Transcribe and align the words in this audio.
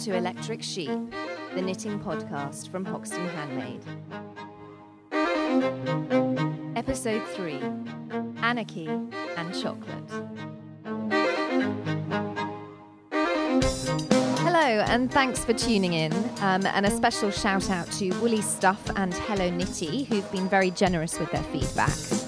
to 0.00 0.16
Electric 0.16 0.62
Sheep, 0.62 0.88
the 1.54 1.60
knitting 1.60 2.00
podcast 2.00 2.70
from 2.70 2.86
Hoxton 2.86 3.28
Handmade. 3.28 3.84
Episode 6.74 7.22
3 7.28 7.60
Anarchy 8.40 8.86
and 8.86 9.54
Chocolate. 9.60 10.10
Hello, 14.38 14.84
and 14.88 15.12
thanks 15.12 15.44
for 15.44 15.52
tuning 15.52 15.92
in. 15.92 16.14
Um, 16.40 16.64
and 16.64 16.86
a 16.86 16.90
special 16.90 17.30
shout 17.30 17.68
out 17.68 17.92
to 17.92 18.08
Woolly 18.20 18.40
Stuff 18.40 18.90
and 18.96 19.12
Hello 19.12 19.50
Nitty, 19.50 20.06
who've 20.06 20.32
been 20.32 20.48
very 20.48 20.70
generous 20.70 21.18
with 21.18 21.30
their 21.30 21.42
feedback. 21.44 22.19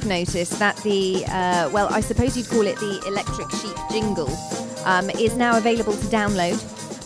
Have 0.00 0.08
noticed 0.08 0.58
that 0.58 0.76
the, 0.78 1.24
uh, 1.26 1.68
well, 1.72 1.88
I 1.90 2.00
suppose 2.00 2.36
you'd 2.36 2.48
call 2.48 2.66
it 2.66 2.76
the 2.76 3.02
Electric 3.06 3.50
Sheep 3.50 3.76
jingle, 3.90 4.30
um, 4.84 5.10
is 5.10 5.36
now 5.36 5.58
available 5.58 5.92
to 5.92 6.06
download. 6.06 6.58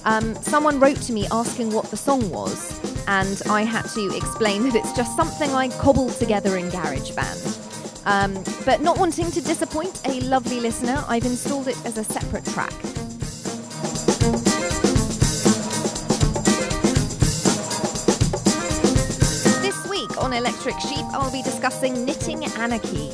Um, 0.05 0.34
someone 0.37 0.79
wrote 0.79 1.01
to 1.03 1.12
me 1.12 1.27
asking 1.33 1.73
what 1.73 1.91
the 1.91 1.97
song 1.97 2.30
was, 2.30 2.79
and 3.09 3.43
I 3.51 3.62
had 3.62 3.87
to 3.95 4.17
explain 4.17 4.62
that 4.65 4.77
it's 4.77 4.93
just 4.93 5.17
something 5.17 5.51
I 5.51 5.69
cobbled 5.79 6.12
together 6.12 6.57
in 6.57 6.69
GarageBand. 6.70 8.07
Um, 8.07 8.34
but 8.65 8.80
not 8.80 8.98
wanting 8.98 9.31
to 9.33 9.41
disappoint 9.41 10.01
a 10.06 10.20
lovely 10.20 10.61
listener, 10.61 11.03
I've 11.09 11.25
installed 11.25 11.69
it 11.69 11.77
as 11.84 11.98
a 11.98 12.05
separate 12.05 12.45
track. 12.45 12.75
Electric 20.34 20.80
Sheep, 20.80 21.05
I'll 21.12 21.30
be 21.30 21.43
discussing 21.43 22.05
knitting 22.05 22.45
anarchy. 22.56 23.11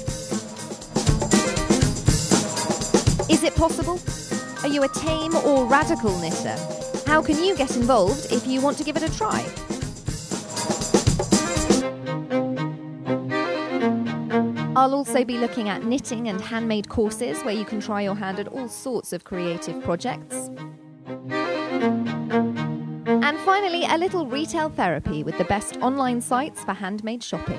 Is 3.30 3.42
it 3.42 3.54
possible? 3.54 4.00
Are 4.62 4.68
you 4.68 4.82
a 4.84 4.88
tame 4.88 5.36
or 5.36 5.66
radical 5.66 6.18
knitter? 6.18 6.56
How 7.06 7.20
can 7.22 7.44
you 7.44 7.54
get 7.56 7.76
involved 7.76 8.32
if 8.32 8.46
you 8.46 8.62
want 8.62 8.78
to 8.78 8.84
give 8.84 8.96
it 8.96 9.02
a 9.02 9.14
try? 9.14 9.44
I'll 14.74 14.94
also 14.94 15.22
be 15.22 15.36
looking 15.36 15.68
at 15.68 15.84
knitting 15.84 16.28
and 16.28 16.40
handmade 16.40 16.88
courses 16.88 17.42
where 17.42 17.54
you 17.54 17.66
can 17.66 17.80
try 17.80 18.00
your 18.00 18.14
hand 18.14 18.38
at 18.38 18.48
all 18.48 18.68
sorts 18.68 19.12
of 19.12 19.24
creative 19.24 19.82
projects. 19.82 20.48
Finally, 23.50 23.84
a 23.84 23.98
little 23.98 24.26
retail 24.26 24.68
therapy 24.68 25.24
with 25.24 25.36
the 25.36 25.42
best 25.46 25.76
online 25.78 26.20
sites 26.20 26.62
for 26.62 26.72
handmade 26.72 27.20
shopping. 27.20 27.58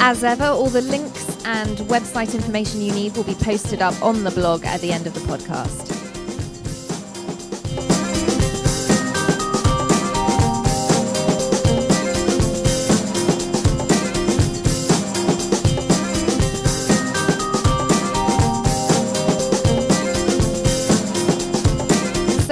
As 0.00 0.24
ever, 0.24 0.44
all 0.44 0.70
the 0.70 0.80
links 0.80 1.44
and 1.44 1.76
website 1.90 2.34
information 2.34 2.80
you 2.80 2.92
need 2.92 3.14
will 3.14 3.24
be 3.24 3.34
posted 3.34 3.82
up 3.82 4.02
on 4.02 4.24
the 4.24 4.30
blog 4.30 4.64
at 4.64 4.80
the 4.80 4.90
end 4.90 5.06
of 5.06 5.12
the 5.12 5.20
podcast. 5.20 5.97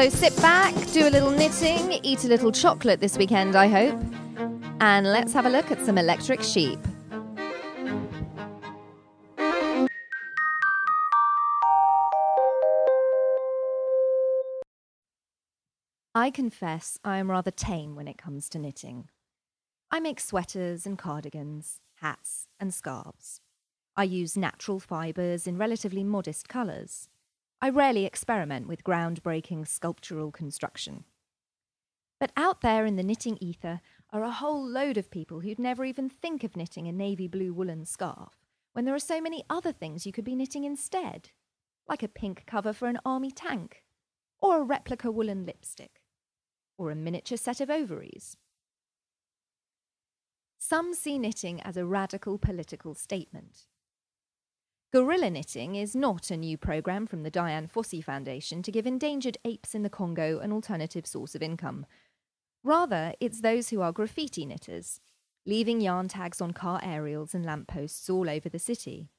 So 0.07 0.11
sit 0.11 0.37
back, 0.37 0.73
do 0.93 1.09
a 1.09 1.11
little 1.11 1.33
knitting, 1.33 1.99
eat 2.05 2.23
a 2.23 2.29
little 2.29 2.53
chocolate 2.53 3.01
this 3.01 3.19
weekend, 3.19 3.57
I 3.57 3.67
hope. 3.67 4.01
And 4.79 5.05
let's 5.05 5.33
have 5.33 5.47
a 5.47 5.51
look 5.51 5.73
at 5.73 5.85
some 5.85 5.99
electric 5.99 6.45
sheep. 6.45 6.79
I 16.15 16.31
confess 16.33 17.01
I 17.03 17.19
am 17.19 17.29
rather 17.29 17.51
tame 17.51 17.97
when 17.97 18.07
it 18.07 18.17
comes 18.17 18.49
to 18.51 18.61
knitting. 18.61 19.09
I 19.91 19.99
make 19.99 20.21
sweaters 20.21 20.87
and 20.87 20.97
cardigans, 20.97 21.81
hats 21.97 22.47
and 22.61 22.73
scarves. 22.73 23.41
I 23.97 24.05
use 24.05 24.37
natural 24.37 24.79
fibres 24.79 25.49
in 25.49 25.59
relatively 25.59 26.05
modest 26.05 26.49
colours. 26.49 27.09
I 27.61 27.71
rarely 27.71 28.05
experiment 28.05 28.69
with 28.69 28.85
groundbreaking 28.85 29.67
sculptural 29.67 30.31
construction. 30.31 31.05
But 32.21 32.33
out 32.37 32.61
there 32.61 32.87
in 32.87 32.97
the 32.97 33.03
knitting 33.03 33.39
ether 33.41 33.81
are 34.11 34.23
a 34.23 34.31
whole 34.31 34.67
load 34.67 34.97
of 34.97 35.11
people 35.11 35.41
who'd 35.41 35.59
never 35.59 35.85
even 35.85 36.09
think 36.09 36.45
of 36.45 36.57
knitting 36.57 36.87
a 36.87 36.93
navy 36.93 37.29
blue 37.29 37.53
woolen 37.53 37.85
scarf 37.85 38.35
when 38.73 38.85
there 38.85 38.95
are 38.95 38.99
so 38.99 39.23
many 39.23 39.43
other 39.49 39.73
things 39.73 40.05
you 40.05 40.13
could 40.13 40.25
be 40.25 40.35
knitting 40.35 40.65
instead, 40.65 41.31
like 41.89 42.03
a 42.03 42.09
pink 42.09 42.45
cover 42.47 42.75
for 42.75 42.89
an 42.89 42.99
army 43.07 43.31
tank, 43.31 43.83
or 44.39 44.61
a 44.61 44.65
replica 44.65 45.11
woolen 45.11 45.47
lipstick, 45.47 46.03
or 46.77 46.91
a 46.91 46.95
miniature 46.95 47.39
set 47.39 47.61
of 47.61 47.71
ovaries. 47.71 48.37
Some 50.59 50.93
see 50.93 51.19
knitting 51.19 51.63
as 51.63 51.79
a 51.79 51.87
radical 51.87 52.39
political 52.39 52.95
statement. 52.95 53.67
Guerrilla 54.93 55.31
knitting 55.31 55.75
is 55.75 55.97
not 55.97 56.31
a 56.31 56.37
new 56.37 56.57
program 56.57 57.09
from 57.09 57.25
the 57.25 57.31
Dian 57.31 57.67
Fossey 57.67 58.03
Foundation 58.03 58.63
to 58.63 58.71
give 58.71 58.87
endangered 58.87 59.37
apes 59.45 59.75
in 59.75 59.83
the 59.83 59.91
Congo 59.91 60.39
an 60.39 60.53
alternative 60.53 61.09
source 61.09 61.35
of 61.35 61.43
income. 61.43 61.87
Rather, 62.63 63.13
it's 63.19 63.41
those 63.41 63.71
who 63.71 63.81
are 63.81 63.91
graffiti 63.91 64.47
knitters, 64.47 65.01
leaving 65.45 65.81
yarn 65.81 66.07
tags 66.07 66.41
on 66.41 66.53
car 66.53 66.81
aerials 66.85 67.35
and 67.35 67.45
lampposts 67.45 68.09
all 68.09 68.31
over 68.31 68.49
the 68.49 68.61
city. 68.61 69.11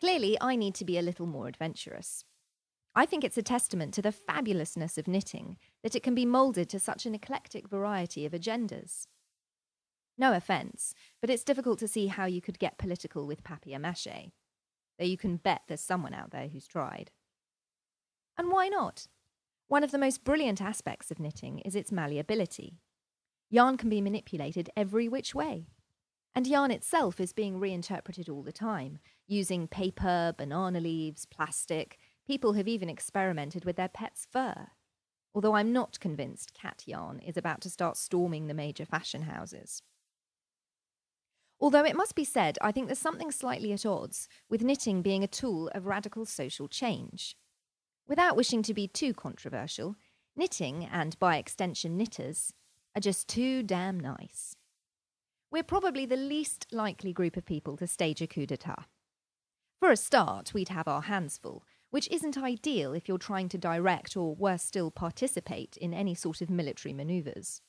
Clearly, 0.00 0.36
I 0.40 0.56
need 0.56 0.74
to 0.74 0.84
be 0.84 0.98
a 0.98 1.02
little 1.02 1.26
more 1.26 1.46
adventurous. 1.46 2.24
I 2.96 3.06
think 3.06 3.22
it's 3.22 3.38
a 3.38 3.42
testament 3.42 3.94
to 3.94 4.02
the 4.02 4.12
fabulousness 4.12 4.98
of 4.98 5.06
knitting 5.06 5.56
that 5.84 5.94
it 5.94 6.02
can 6.02 6.16
be 6.16 6.26
moulded 6.26 6.68
to 6.70 6.80
such 6.80 7.06
an 7.06 7.14
eclectic 7.14 7.68
variety 7.68 8.26
of 8.26 8.32
agendas. 8.32 9.06
No 10.18 10.32
offence, 10.32 10.94
but 11.20 11.30
it's 11.30 11.44
difficult 11.44 11.78
to 11.78 11.86
see 11.86 12.08
how 12.08 12.26
you 12.26 12.40
could 12.40 12.58
get 12.58 12.76
political 12.76 13.24
with 13.24 13.44
papier 13.44 13.78
mache 13.78 14.32
though 14.98 15.06
you 15.06 15.16
can 15.16 15.36
bet 15.36 15.62
there's 15.68 15.80
someone 15.80 16.14
out 16.14 16.30
there 16.30 16.48
who's 16.48 16.66
tried. 16.66 17.10
And 18.36 18.50
why 18.50 18.68
not? 18.68 19.08
One 19.68 19.84
of 19.84 19.90
the 19.90 19.98
most 19.98 20.24
brilliant 20.24 20.62
aspects 20.62 21.10
of 21.10 21.20
knitting 21.20 21.58
is 21.60 21.74
its 21.74 21.92
malleability. 21.92 22.80
Yarn 23.50 23.76
can 23.76 23.88
be 23.88 24.00
manipulated 24.00 24.70
every 24.76 25.08
which 25.08 25.34
way. 25.34 25.68
And 26.34 26.46
yarn 26.46 26.70
itself 26.70 27.20
is 27.20 27.32
being 27.32 27.58
reinterpreted 27.58 28.28
all 28.28 28.42
the 28.42 28.52
time, 28.52 28.98
using 29.26 29.66
paper, 29.66 30.34
banana 30.36 30.80
leaves, 30.80 31.26
plastic. 31.26 31.98
People 32.26 32.52
have 32.52 32.68
even 32.68 32.88
experimented 32.88 33.64
with 33.64 33.76
their 33.76 33.88
pets' 33.88 34.26
fur. 34.30 34.68
Although 35.34 35.54
I'm 35.54 35.72
not 35.72 36.00
convinced 36.00 36.54
cat 36.54 36.84
yarn 36.86 37.20
is 37.20 37.36
about 37.36 37.60
to 37.62 37.70
start 37.70 37.96
storming 37.96 38.46
the 38.46 38.54
major 38.54 38.84
fashion 38.84 39.22
houses. 39.22 39.82
Although 41.60 41.84
it 41.84 41.96
must 41.96 42.14
be 42.14 42.24
said, 42.24 42.56
I 42.60 42.70
think 42.70 42.86
there's 42.86 42.98
something 42.98 43.32
slightly 43.32 43.72
at 43.72 43.84
odds 43.84 44.28
with 44.48 44.62
knitting 44.62 45.02
being 45.02 45.24
a 45.24 45.28
tool 45.28 45.68
of 45.74 45.86
radical 45.86 46.24
social 46.24 46.68
change. 46.68 47.36
Without 48.06 48.36
wishing 48.36 48.62
to 48.62 48.74
be 48.74 48.86
too 48.86 49.12
controversial, 49.12 49.96
knitting, 50.36 50.84
and 50.84 51.18
by 51.18 51.36
extension 51.36 51.96
knitters, 51.96 52.52
are 52.94 53.00
just 53.00 53.28
too 53.28 53.62
damn 53.62 53.98
nice. 53.98 54.54
We're 55.50 55.62
probably 55.62 56.06
the 56.06 56.16
least 56.16 56.66
likely 56.70 57.12
group 57.12 57.36
of 57.36 57.44
people 57.44 57.76
to 57.78 57.86
stage 57.86 58.22
a 58.22 58.26
coup 58.26 58.46
d'etat. 58.46 58.86
For 59.80 59.90
a 59.90 59.96
start, 59.96 60.54
we'd 60.54 60.68
have 60.68 60.88
our 60.88 61.02
hands 61.02 61.38
full, 61.38 61.64
which 61.90 62.08
isn't 62.10 62.36
ideal 62.36 62.92
if 62.92 63.08
you're 63.08 63.18
trying 63.18 63.48
to 63.50 63.58
direct 63.58 64.16
or, 64.16 64.34
worse 64.34 64.62
still, 64.62 64.90
participate 64.90 65.76
in 65.76 65.94
any 65.94 66.14
sort 66.14 66.40
of 66.40 66.50
military 66.50 66.92
manoeuvres. 66.92 67.62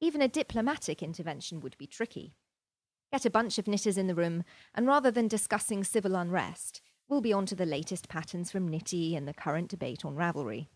Even 0.00 0.20
a 0.20 0.28
diplomatic 0.28 1.02
intervention 1.02 1.60
would 1.60 1.78
be 1.78 1.86
tricky. 1.86 2.34
Get 3.12 3.26
a 3.26 3.30
bunch 3.30 3.58
of 3.58 3.68
knitters 3.68 3.98
in 3.98 4.06
the 4.06 4.14
room, 4.14 4.42
and 4.74 4.86
rather 4.86 5.10
than 5.10 5.28
discussing 5.28 5.84
civil 5.84 6.16
unrest, 6.16 6.80
we'll 7.10 7.20
be 7.20 7.32
on 7.32 7.44
to 7.44 7.54
the 7.54 7.66
latest 7.66 8.08
patterns 8.08 8.50
from 8.50 8.66
Knitty 8.66 9.14
and 9.14 9.28
the 9.28 9.34
current 9.34 9.68
debate 9.68 10.02
on 10.02 10.16
Ravelry. 10.16 10.68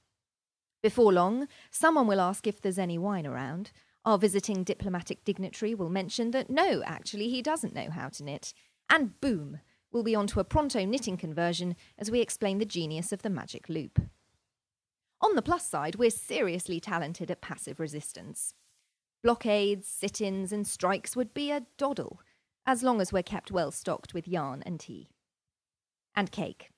Before 0.83 1.15
long, 1.15 1.49
someone 1.71 2.06
will 2.06 2.21
ask 2.21 2.47
if 2.47 2.61
there's 2.61 2.79
any 2.79 2.99
wine 2.99 3.27
around. 3.27 3.73
Our 4.05 4.19
visiting 4.19 4.65
diplomatic 4.65 5.25
dignitary 5.25 5.75
will 5.75 5.88
mention 5.88 6.33
that 6.33 6.50
no, 6.50 6.83
actually, 6.85 7.31
he 7.31 7.41
doesn't 7.41 7.75
know 7.75 7.88
how 7.91 8.11
to 8.11 8.23
knit. 8.23 8.53
And 8.91 9.19
boom, 9.23 9.61
we'll 9.91 10.03
be 10.03 10.15
on 10.15 10.27
to 10.29 10.41
a 10.41 10.44
pronto 10.44 10.85
knitting 10.85 11.17
conversion 11.17 11.75
as 11.99 12.11
we 12.11 12.21
explain 12.21 12.59
the 12.59 12.67
genius 12.67 13.12
of 13.12 13.23
the 13.23 13.31
magic 13.31 13.71
loop. 13.71 13.99
On 15.23 15.35
the 15.37 15.43
plus 15.43 15.67
side, 15.67 15.94
we're 15.94 16.11
seriously 16.11 16.81
talented 16.81 17.31
at 17.31 17.41
passive 17.41 17.81
resistance. 17.81 18.53
Blockades, 19.23 19.88
sit 19.88 20.21
ins, 20.21 20.53
and 20.53 20.67
strikes 20.67 21.17
would 21.17 21.35
be 21.35 21.50
a 21.50 21.62
doddle, 21.79 22.21
as 22.66 22.82
long 22.82 23.00
as 23.00 23.12
we're 23.12 23.22
kept 23.22 23.50
well 23.50 23.70
stocked 23.70 24.12
with 24.12 24.26
yarn 24.26 24.62
and 24.66 24.80
tea. 24.80 25.08
And 26.14 26.32
cake. 26.32 26.70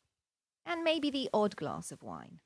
And 0.67 0.85
maybe 0.85 1.11
the 1.11 1.31
odd 1.32 1.56
glass 1.56 1.90
of 1.90 2.02
wine. 2.02 2.40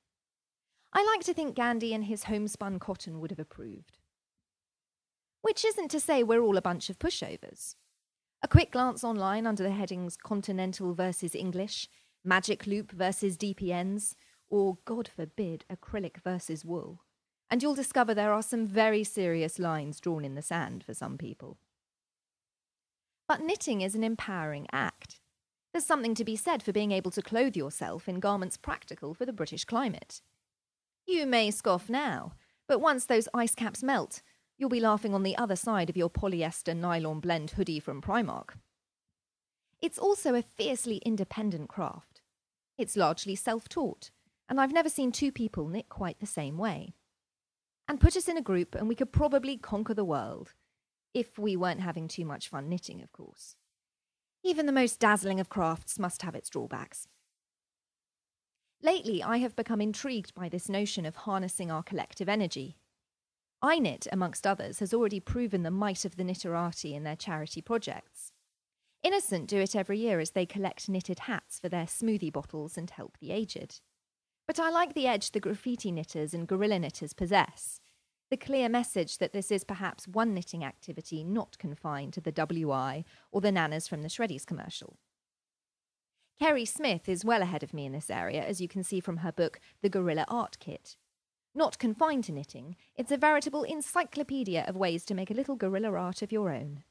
I 0.92 1.04
like 1.04 1.24
to 1.24 1.34
think 1.34 1.56
Gandhi 1.56 1.92
and 1.94 2.04
his 2.04 2.24
homespun 2.24 2.78
cotton 2.78 3.20
would 3.20 3.30
have 3.30 3.40
approved. 3.40 3.98
Which 5.40 5.64
isn't 5.64 5.90
to 5.90 6.00
say 6.00 6.22
we're 6.22 6.42
all 6.42 6.56
a 6.56 6.62
bunch 6.62 6.88
of 6.88 6.98
pushovers. 6.98 7.74
A 8.42 8.48
quick 8.48 8.70
glance 8.70 9.02
online 9.02 9.46
under 9.46 9.62
the 9.62 9.70
headings 9.70 10.16
Continental 10.16 10.94
versus 10.94 11.34
English, 11.34 11.88
Magic 12.24 12.66
Loop 12.66 12.92
versus 12.92 13.36
DPNs, 13.36 14.14
or, 14.50 14.78
God 14.84 15.08
forbid, 15.08 15.64
acrylic 15.72 16.18
versus 16.22 16.64
wool, 16.64 17.00
and 17.50 17.62
you'll 17.62 17.74
discover 17.74 18.14
there 18.14 18.32
are 18.32 18.42
some 18.42 18.66
very 18.66 19.02
serious 19.02 19.58
lines 19.58 19.98
drawn 19.98 20.24
in 20.24 20.34
the 20.34 20.42
sand 20.42 20.84
for 20.84 20.94
some 20.94 21.16
people. 21.18 21.58
But 23.32 23.40
knitting 23.40 23.80
is 23.80 23.94
an 23.94 24.04
empowering 24.04 24.66
act. 24.72 25.18
There's 25.72 25.86
something 25.86 26.14
to 26.16 26.22
be 26.22 26.36
said 26.36 26.62
for 26.62 26.70
being 26.70 26.92
able 26.92 27.10
to 27.12 27.22
clothe 27.22 27.56
yourself 27.56 28.06
in 28.06 28.20
garments 28.20 28.58
practical 28.58 29.14
for 29.14 29.24
the 29.24 29.32
British 29.32 29.64
climate. 29.64 30.20
You 31.06 31.24
may 31.24 31.50
scoff 31.50 31.88
now, 31.88 32.34
but 32.68 32.78
once 32.78 33.06
those 33.06 33.30
ice 33.32 33.54
caps 33.54 33.82
melt, 33.82 34.20
you'll 34.58 34.68
be 34.68 34.80
laughing 34.80 35.14
on 35.14 35.22
the 35.22 35.34
other 35.38 35.56
side 35.56 35.88
of 35.88 35.96
your 35.96 36.10
polyester 36.10 36.76
nylon 36.76 37.20
blend 37.20 37.52
hoodie 37.52 37.80
from 37.80 38.02
Primark. 38.02 38.50
It's 39.80 39.98
also 39.98 40.34
a 40.34 40.42
fiercely 40.42 40.98
independent 40.98 41.70
craft. 41.70 42.20
It's 42.76 42.98
largely 42.98 43.34
self 43.34 43.66
taught, 43.66 44.10
and 44.46 44.60
I've 44.60 44.74
never 44.74 44.90
seen 44.90 45.10
two 45.10 45.32
people 45.32 45.68
knit 45.68 45.88
quite 45.88 46.20
the 46.20 46.26
same 46.26 46.58
way. 46.58 46.92
And 47.88 47.98
put 47.98 48.14
us 48.14 48.28
in 48.28 48.36
a 48.36 48.42
group, 48.42 48.74
and 48.74 48.88
we 48.88 48.94
could 48.94 49.10
probably 49.10 49.56
conquer 49.56 49.94
the 49.94 50.04
world. 50.04 50.52
If 51.14 51.38
we 51.38 51.56
weren't 51.56 51.80
having 51.80 52.08
too 52.08 52.24
much 52.24 52.48
fun 52.48 52.68
knitting, 52.68 53.02
of 53.02 53.12
course. 53.12 53.56
Even 54.42 54.66
the 54.66 54.72
most 54.72 54.98
dazzling 54.98 55.40
of 55.40 55.48
crafts 55.48 55.98
must 55.98 56.22
have 56.22 56.34
its 56.34 56.48
drawbacks. 56.48 57.06
Lately, 58.82 59.22
I 59.22 59.36
have 59.36 59.54
become 59.54 59.80
intrigued 59.80 60.34
by 60.34 60.48
this 60.48 60.68
notion 60.68 61.06
of 61.06 61.14
harnessing 61.16 61.70
our 61.70 61.82
collective 61.82 62.28
energy. 62.28 62.78
iKnit, 63.62 64.08
amongst 64.10 64.46
others, 64.46 64.80
has 64.80 64.92
already 64.92 65.20
proven 65.20 65.62
the 65.62 65.70
might 65.70 66.04
of 66.04 66.16
the 66.16 66.24
Knitterati 66.24 66.94
in 66.94 67.04
their 67.04 67.14
charity 67.14 67.62
projects. 67.62 68.32
Innocent 69.04 69.48
do 69.48 69.58
it 69.58 69.76
every 69.76 69.98
year 69.98 70.18
as 70.18 70.30
they 70.30 70.46
collect 70.46 70.88
knitted 70.88 71.20
hats 71.20 71.60
for 71.60 71.68
their 71.68 71.86
smoothie 71.86 72.32
bottles 72.32 72.76
and 72.76 72.90
help 72.90 73.18
the 73.18 73.30
aged. 73.30 73.80
But 74.46 74.58
I 74.58 74.70
like 74.70 74.94
the 74.94 75.06
edge 75.06 75.30
the 75.30 75.40
graffiti 75.40 75.92
knitters 75.92 76.34
and 76.34 76.48
guerrilla 76.48 76.80
knitters 76.80 77.12
possess 77.12 77.80
the 78.32 78.36
clear 78.38 78.66
message 78.66 79.18
that 79.18 79.34
this 79.34 79.50
is 79.50 79.62
perhaps 79.62 80.08
one 80.08 80.32
knitting 80.32 80.64
activity 80.64 81.22
not 81.22 81.58
confined 81.58 82.14
to 82.14 82.20
the 82.22 82.32
WI 82.32 83.04
or 83.30 83.42
the 83.42 83.52
nanas 83.52 83.86
from 83.86 84.00
the 84.00 84.08
Shreddies 84.08 84.46
commercial. 84.46 84.96
Keri 86.40 86.64
Smith 86.64 87.10
is 87.10 87.26
well 87.26 87.42
ahead 87.42 87.62
of 87.62 87.74
me 87.74 87.84
in 87.84 87.92
this 87.92 88.08
area, 88.08 88.42
as 88.42 88.58
you 88.58 88.68
can 88.68 88.82
see 88.82 89.00
from 89.00 89.18
her 89.18 89.32
book, 89.32 89.60
The 89.82 89.90
Guerrilla 89.90 90.24
Art 90.28 90.56
Kit. 90.60 90.96
Not 91.54 91.78
confined 91.78 92.24
to 92.24 92.32
knitting, 92.32 92.76
it's 92.96 93.12
a 93.12 93.18
veritable 93.18 93.64
encyclopedia 93.64 94.64
of 94.66 94.76
ways 94.76 95.04
to 95.04 95.14
make 95.14 95.30
a 95.30 95.34
little 95.34 95.54
guerrilla 95.54 95.92
art 95.92 96.22
of 96.22 96.32
your 96.32 96.50
own. 96.50 96.84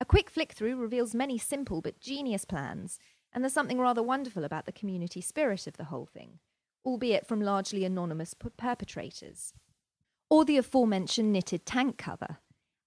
A 0.00 0.04
quick 0.04 0.28
flick 0.28 0.50
through 0.50 0.78
reveals 0.78 1.14
many 1.14 1.38
simple 1.38 1.80
but 1.80 2.00
genius 2.00 2.44
plans, 2.44 2.98
and 3.32 3.44
there's 3.44 3.52
something 3.52 3.78
rather 3.78 4.02
wonderful 4.02 4.42
about 4.42 4.66
the 4.66 4.72
community 4.72 5.20
spirit 5.20 5.68
of 5.68 5.76
the 5.76 5.84
whole 5.84 6.06
thing, 6.06 6.40
albeit 6.84 7.24
from 7.24 7.40
largely 7.40 7.84
anonymous 7.84 8.34
perpetrators 8.34 9.52
or 10.30 10.44
the 10.44 10.56
aforementioned 10.56 11.32
knitted 11.32 11.66
tank 11.66 11.98
cover. 11.98 12.38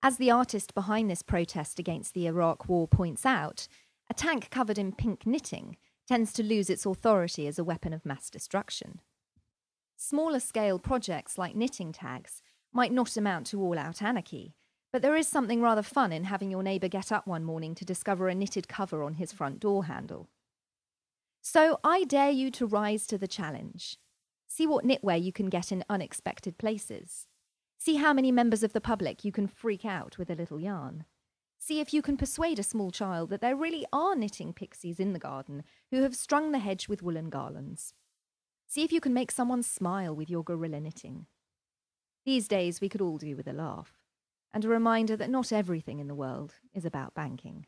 As 0.02 0.18
the 0.18 0.32
artist 0.32 0.74
behind 0.74 1.10
this 1.10 1.22
protest 1.22 1.78
against 1.78 2.14
the 2.14 2.26
Iraq 2.26 2.68
War 2.68 2.88
points 2.88 3.26
out, 3.26 3.68
a 4.10 4.14
tank 4.14 4.50
covered 4.50 4.78
in 4.78 4.94
pink 4.94 5.26
knitting 5.26 5.78
tends 6.08 6.34
to 6.34 6.44
lose 6.44 6.70
its 6.70 6.86
authority 6.86 7.48
as 7.48 7.60
a 7.60 7.64
weapon 7.64 7.94
of 7.94 8.06
mass 8.06 8.30
destruction. 8.30 9.00
Smaller 9.96 10.40
scale 10.40 10.80
projects 10.80 11.38
like 11.38 11.56
knitting 11.56 11.92
tags 11.92 12.42
might 12.74 12.92
not 12.92 13.16
amount 13.16 13.48
to 13.48 13.62
all 13.62 13.78
out 13.78 14.02
anarchy, 14.02 14.56
but 14.92 15.02
there 15.02 15.16
is 15.16 15.28
something 15.28 15.62
rather 15.62 15.82
fun 15.82 16.12
in 16.12 16.26
having 16.26 16.52
your 16.52 16.64
neighbour 16.64 16.88
get 16.88 17.12
up 17.12 17.26
one 17.26 17.44
morning 17.44 17.74
to 17.76 17.86
discover 17.86 18.28
a 18.28 18.36
knitted 18.36 18.68
cover 18.68 19.04
on 19.04 19.16
his 19.16 19.32
front 19.32 19.60
door 19.60 19.86
handle. 19.86 20.30
So 21.42 21.80
I 21.84 22.04
dare 22.04 22.32
you 22.32 22.52
to 22.52 22.66
rise 22.66 23.06
to 23.08 23.18
the 23.18 23.28
challenge. 23.28 23.98
See 24.48 24.68
what 24.68 24.86
knitwear 24.86 25.22
you 25.22 25.32
can 25.32 25.50
get 25.50 25.72
in 25.72 25.84
unexpected 25.90 26.58
places. 26.58 27.28
See 27.86 27.96
how 27.98 28.14
many 28.14 28.32
members 28.32 28.64
of 28.64 28.72
the 28.72 28.80
public 28.80 29.26
you 29.26 29.34
can 29.34 29.46
freak 29.46 29.84
out 29.84 30.18
with 30.18 30.30
a 30.30 30.36
little 30.36 30.58
yarn. 30.58 31.04
See 31.60 31.82
if 31.82 31.94
you 31.94 32.02
can 32.02 32.16
persuade 32.16 32.58
a 32.58 32.64
small 32.64 32.92
child 32.92 33.30
that 33.30 33.42
there 33.42 33.58
really 33.58 33.86
are 33.92 34.16
knitting 34.16 34.54
pixies 34.54 35.02
in 35.02 35.12
the 35.12 35.20
garden 35.20 35.64
who 35.92 36.02
have 36.02 36.16
strung 36.16 36.54
the 36.54 36.60
hedge 36.60 36.88
with 36.88 37.04
woolen 37.04 37.30
garlands. 37.30 37.94
See 38.68 38.86
if 38.86 38.94
you 38.94 39.02
can 39.02 39.14
make 39.14 39.32
someone 39.32 39.64
smile 39.64 40.16
with 40.16 40.30
your 40.30 40.46
guerrilla 40.46 40.80
knitting. 40.80 41.26
These 42.26 42.48
days, 42.48 42.80
we 42.80 42.88
could 42.88 43.02
all 43.02 43.18
do 43.18 43.36
with 43.36 43.50
a 43.50 43.54
laugh, 43.54 43.92
and 44.54 44.64
a 44.64 44.70
reminder 44.70 45.18
that 45.18 45.30
not 45.30 45.52
everything 45.52 46.00
in 46.00 46.08
the 46.08 46.16
world 46.16 46.54
is 46.74 46.86
about 46.86 47.14
banking. 47.14 47.66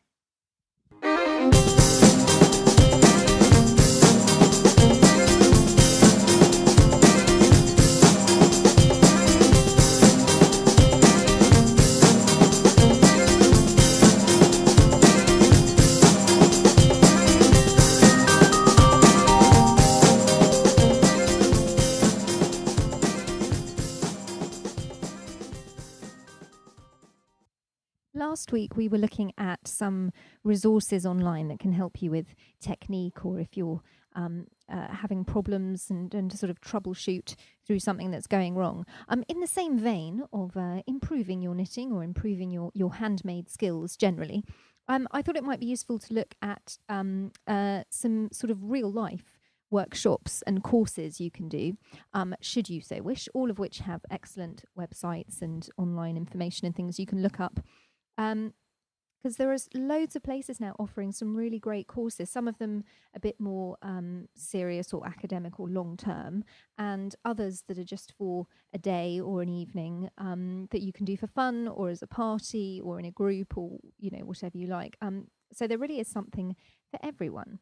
Last 28.36 28.52
week 28.52 28.76
we 28.76 28.90
were 28.90 28.98
looking 28.98 29.32
at 29.38 29.66
some 29.66 30.12
resources 30.44 31.06
online 31.06 31.48
that 31.48 31.58
can 31.58 31.72
help 31.72 32.02
you 32.02 32.12
with 32.12 32.36
technique 32.60 33.26
or 33.26 33.40
if 33.40 33.56
you're 33.56 33.82
um, 34.14 34.46
uh, 34.70 34.88
having 34.90 35.24
problems 35.24 35.90
and, 35.90 36.14
and 36.14 36.38
sort 36.38 36.50
of 36.50 36.60
troubleshoot 36.60 37.36
through 37.66 37.80
something 37.80 38.12
that's 38.12 38.28
going 38.28 38.54
wrong. 38.54 38.86
Um, 39.08 39.24
in 39.30 39.40
the 39.40 39.48
same 39.48 39.80
vein 39.80 40.26
of 40.34 40.58
uh, 40.58 40.82
improving 40.86 41.42
your 41.42 41.56
knitting 41.56 41.94
or 41.94 42.04
improving 42.04 42.52
your, 42.52 42.72
your 42.74 42.96
handmade 42.96 43.50
skills 43.50 43.96
generally, 43.96 44.44
um, 44.90 45.08
I 45.12 45.22
thought 45.22 45.38
it 45.38 45.44
might 45.46 45.62
be 45.62 45.68
useful 45.68 45.98
to 46.00 46.14
look 46.14 46.36
at 46.42 46.78
um, 46.90 47.32
uh, 47.48 47.84
some 47.90 48.28
sort 48.34 48.52
of 48.52 48.58
real 48.62 48.92
life 48.92 49.40
workshops 49.72 50.44
and 50.46 50.64
courses 50.64 51.20
you 51.20 51.32
can 51.32 51.50
do, 51.50 51.78
um, 52.14 52.36
should 52.42 52.70
you 52.70 52.82
so 52.82 53.02
wish, 53.02 53.28
all 53.34 53.50
of 53.50 53.60
which 53.60 53.80
have 53.80 54.02
excellent 54.12 54.64
websites 54.78 55.42
and 55.42 55.70
online 55.78 56.18
information 56.18 56.66
and 56.66 56.76
things 56.76 57.00
you 57.00 57.06
can 57.06 57.22
look 57.22 57.40
up 57.40 57.60
um, 58.18 58.54
because 59.26 59.38
there 59.38 59.54
is 59.54 59.68
loads 59.74 60.16
of 60.16 60.22
places 60.22 60.60
now 60.60 60.76
offering 60.78 61.12
some 61.12 61.36
really 61.36 61.58
great 61.58 61.88
courses 61.88 62.30
some 62.30 62.48
of 62.48 62.60
them 62.60 62.84
a 63.16 63.20
bit 63.20 63.40
more 63.40 63.76
um, 63.82 64.28
serious 64.36 64.94
or 64.94 65.06
academic 65.08 65.60
or 65.60 65.68
long 65.68 65.98
term 65.98 66.44
and 66.78 67.16
others 67.26 67.64
that 67.68 67.80
are 67.80 67.84
just 67.84 68.14
for 68.16 68.46
a 68.72 68.78
day 68.78 69.20
or 69.20 69.42
an 69.42 69.50
evening 69.50 70.12
um, 70.20 70.68
that 70.70 70.84
you 70.84 70.94
can 70.94 71.06
do 71.06 71.18
for 71.18 71.26
fun 71.26 71.68
or 71.68 71.90
as 71.90 72.04
a 72.04 72.08
party 72.08 72.80
or 72.84 73.00
in 73.00 73.06
a 73.06 73.12
group 73.12 73.58
or 73.58 73.80
you 73.98 74.12
know 74.12 74.24
whatever 74.26 74.60
you 74.60 74.68
like. 74.68 74.96
Um, 75.02 75.26
so 75.52 75.66
there 75.66 75.80
really 75.80 76.00
is 76.00 76.08
something 76.08 76.56
for 76.92 77.00
everyone. 77.04 77.58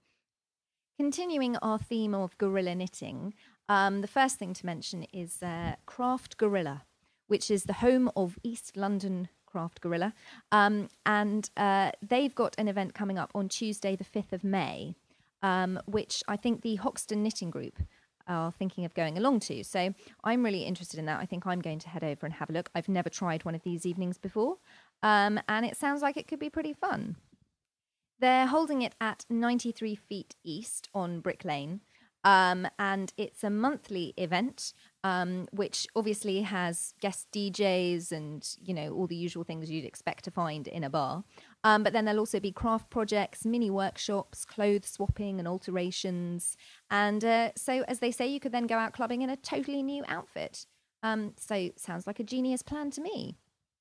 Continuing 0.99 1.55
our 1.57 1.79
theme 1.79 2.13
of 2.13 2.37
guerrilla 2.37 2.75
knitting 2.75 3.33
um, 3.69 4.01
the 4.01 4.07
first 4.07 4.37
thing 4.37 4.53
to 4.53 4.65
mention 4.65 5.03
is 5.13 5.41
uh, 5.41 5.75
craft 5.85 6.37
guerrilla 6.37 6.83
which 7.27 7.49
is 7.49 7.63
the 7.63 7.73
home 7.73 8.11
of 8.15 8.37
east 8.43 8.75
london 8.75 9.29
Craft 9.53 9.81
Guerrilla. 9.81 10.13
Um, 10.51 10.89
and 11.05 11.49
uh, 11.55 11.91
they've 12.01 12.33
got 12.33 12.55
an 12.57 12.67
event 12.67 12.95
coming 12.95 13.19
up 13.19 13.31
on 13.35 13.47
Tuesday, 13.47 13.95
the 13.95 14.03
5th 14.03 14.33
of 14.33 14.43
May, 14.43 14.95
um, 15.43 15.79
which 15.85 16.23
I 16.27 16.35
think 16.35 16.61
the 16.61 16.75
Hoxton 16.75 17.21
Knitting 17.21 17.51
Group 17.51 17.79
are 18.27 18.51
thinking 18.51 18.83
of 18.83 18.95
going 18.95 19.15
along 19.17 19.41
to. 19.41 19.63
So 19.63 19.93
I'm 20.23 20.43
really 20.43 20.63
interested 20.63 20.99
in 20.99 21.05
that. 21.05 21.19
I 21.19 21.25
think 21.25 21.45
I'm 21.45 21.61
going 21.61 21.79
to 21.79 21.89
head 21.89 22.03
over 22.03 22.25
and 22.25 22.33
have 22.33 22.49
a 22.49 22.53
look. 22.53 22.71
I've 22.73 22.89
never 22.89 23.09
tried 23.09 23.45
one 23.45 23.53
of 23.53 23.63
these 23.63 23.85
evenings 23.85 24.17
before, 24.17 24.57
um, 25.03 25.39
and 25.47 25.65
it 25.65 25.77
sounds 25.77 26.01
like 26.01 26.17
it 26.17 26.27
could 26.27 26.39
be 26.39 26.49
pretty 26.49 26.73
fun. 26.73 27.17
They're 28.19 28.47
holding 28.47 28.81
it 28.81 28.95
at 28.99 29.25
93 29.29 29.95
Feet 29.95 30.35
East 30.43 30.89
on 30.95 31.19
Brick 31.19 31.45
Lane. 31.45 31.81
Um, 32.23 32.67
and 32.79 33.11
it's 33.17 33.43
a 33.43 33.49
monthly 33.49 34.13
event, 34.15 34.73
um, 35.03 35.47
which 35.51 35.87
obviously 35.95 36.41
has 36.41 36.93
guest 37.01 37.27
DJs 37.33 38.11
and 38.11 38.55
you 38.63 38.73
know 38.73 38.93
all 38.93 39.07
the 39.07 39.15
usual 39.15 39.43
things 39.43 39.69
you'd 39.69 39.85
expect 39.85 40.23
to 40.25 40.31
find 40.31 40.67
in 40.67 40.83
a 40.83 40.89
bar. 40.89 41.23
Um, 41.63 41.83
but 41.83 41.93
then 41.93 42.05
there'll 42.05 42.19
also 42.19 42.39
be 42.39 42.51
craft 42.51 42.89
projects, 42.89 43.45
mini 43.45 43.69
workshops, 43.69 44.43
clothes 44.45 44.89
swapping 44.89 45.39
and 45.39 45.47
alterations. 45.47 46.57
And 46.91 47.23
uh, 47.23 47.51
so, 47.55 47.83
as 47.87 47.99
they 47.99 48.11
say, 48.11 48.27
you 48.27 48.39
could 48.39 48.51
then 48.51 48.67
go 48.67 48.77
out 48.77 48.93
clubbing 48.93 49.21
in 49.21 49.29
a 49.29 49.37
totally 49.37 49.81
new 49.83 50.03
outfit. 50.07 50.65
Um, 51.03 51.33
so, 51.37 51.69
sounds 51.77 52.05
like 52.07 52.19
a 52.19 52.23
genius 52.23 52.61
plan 52.61 52.91
to 52.91 53.01
me. 53.01 53.37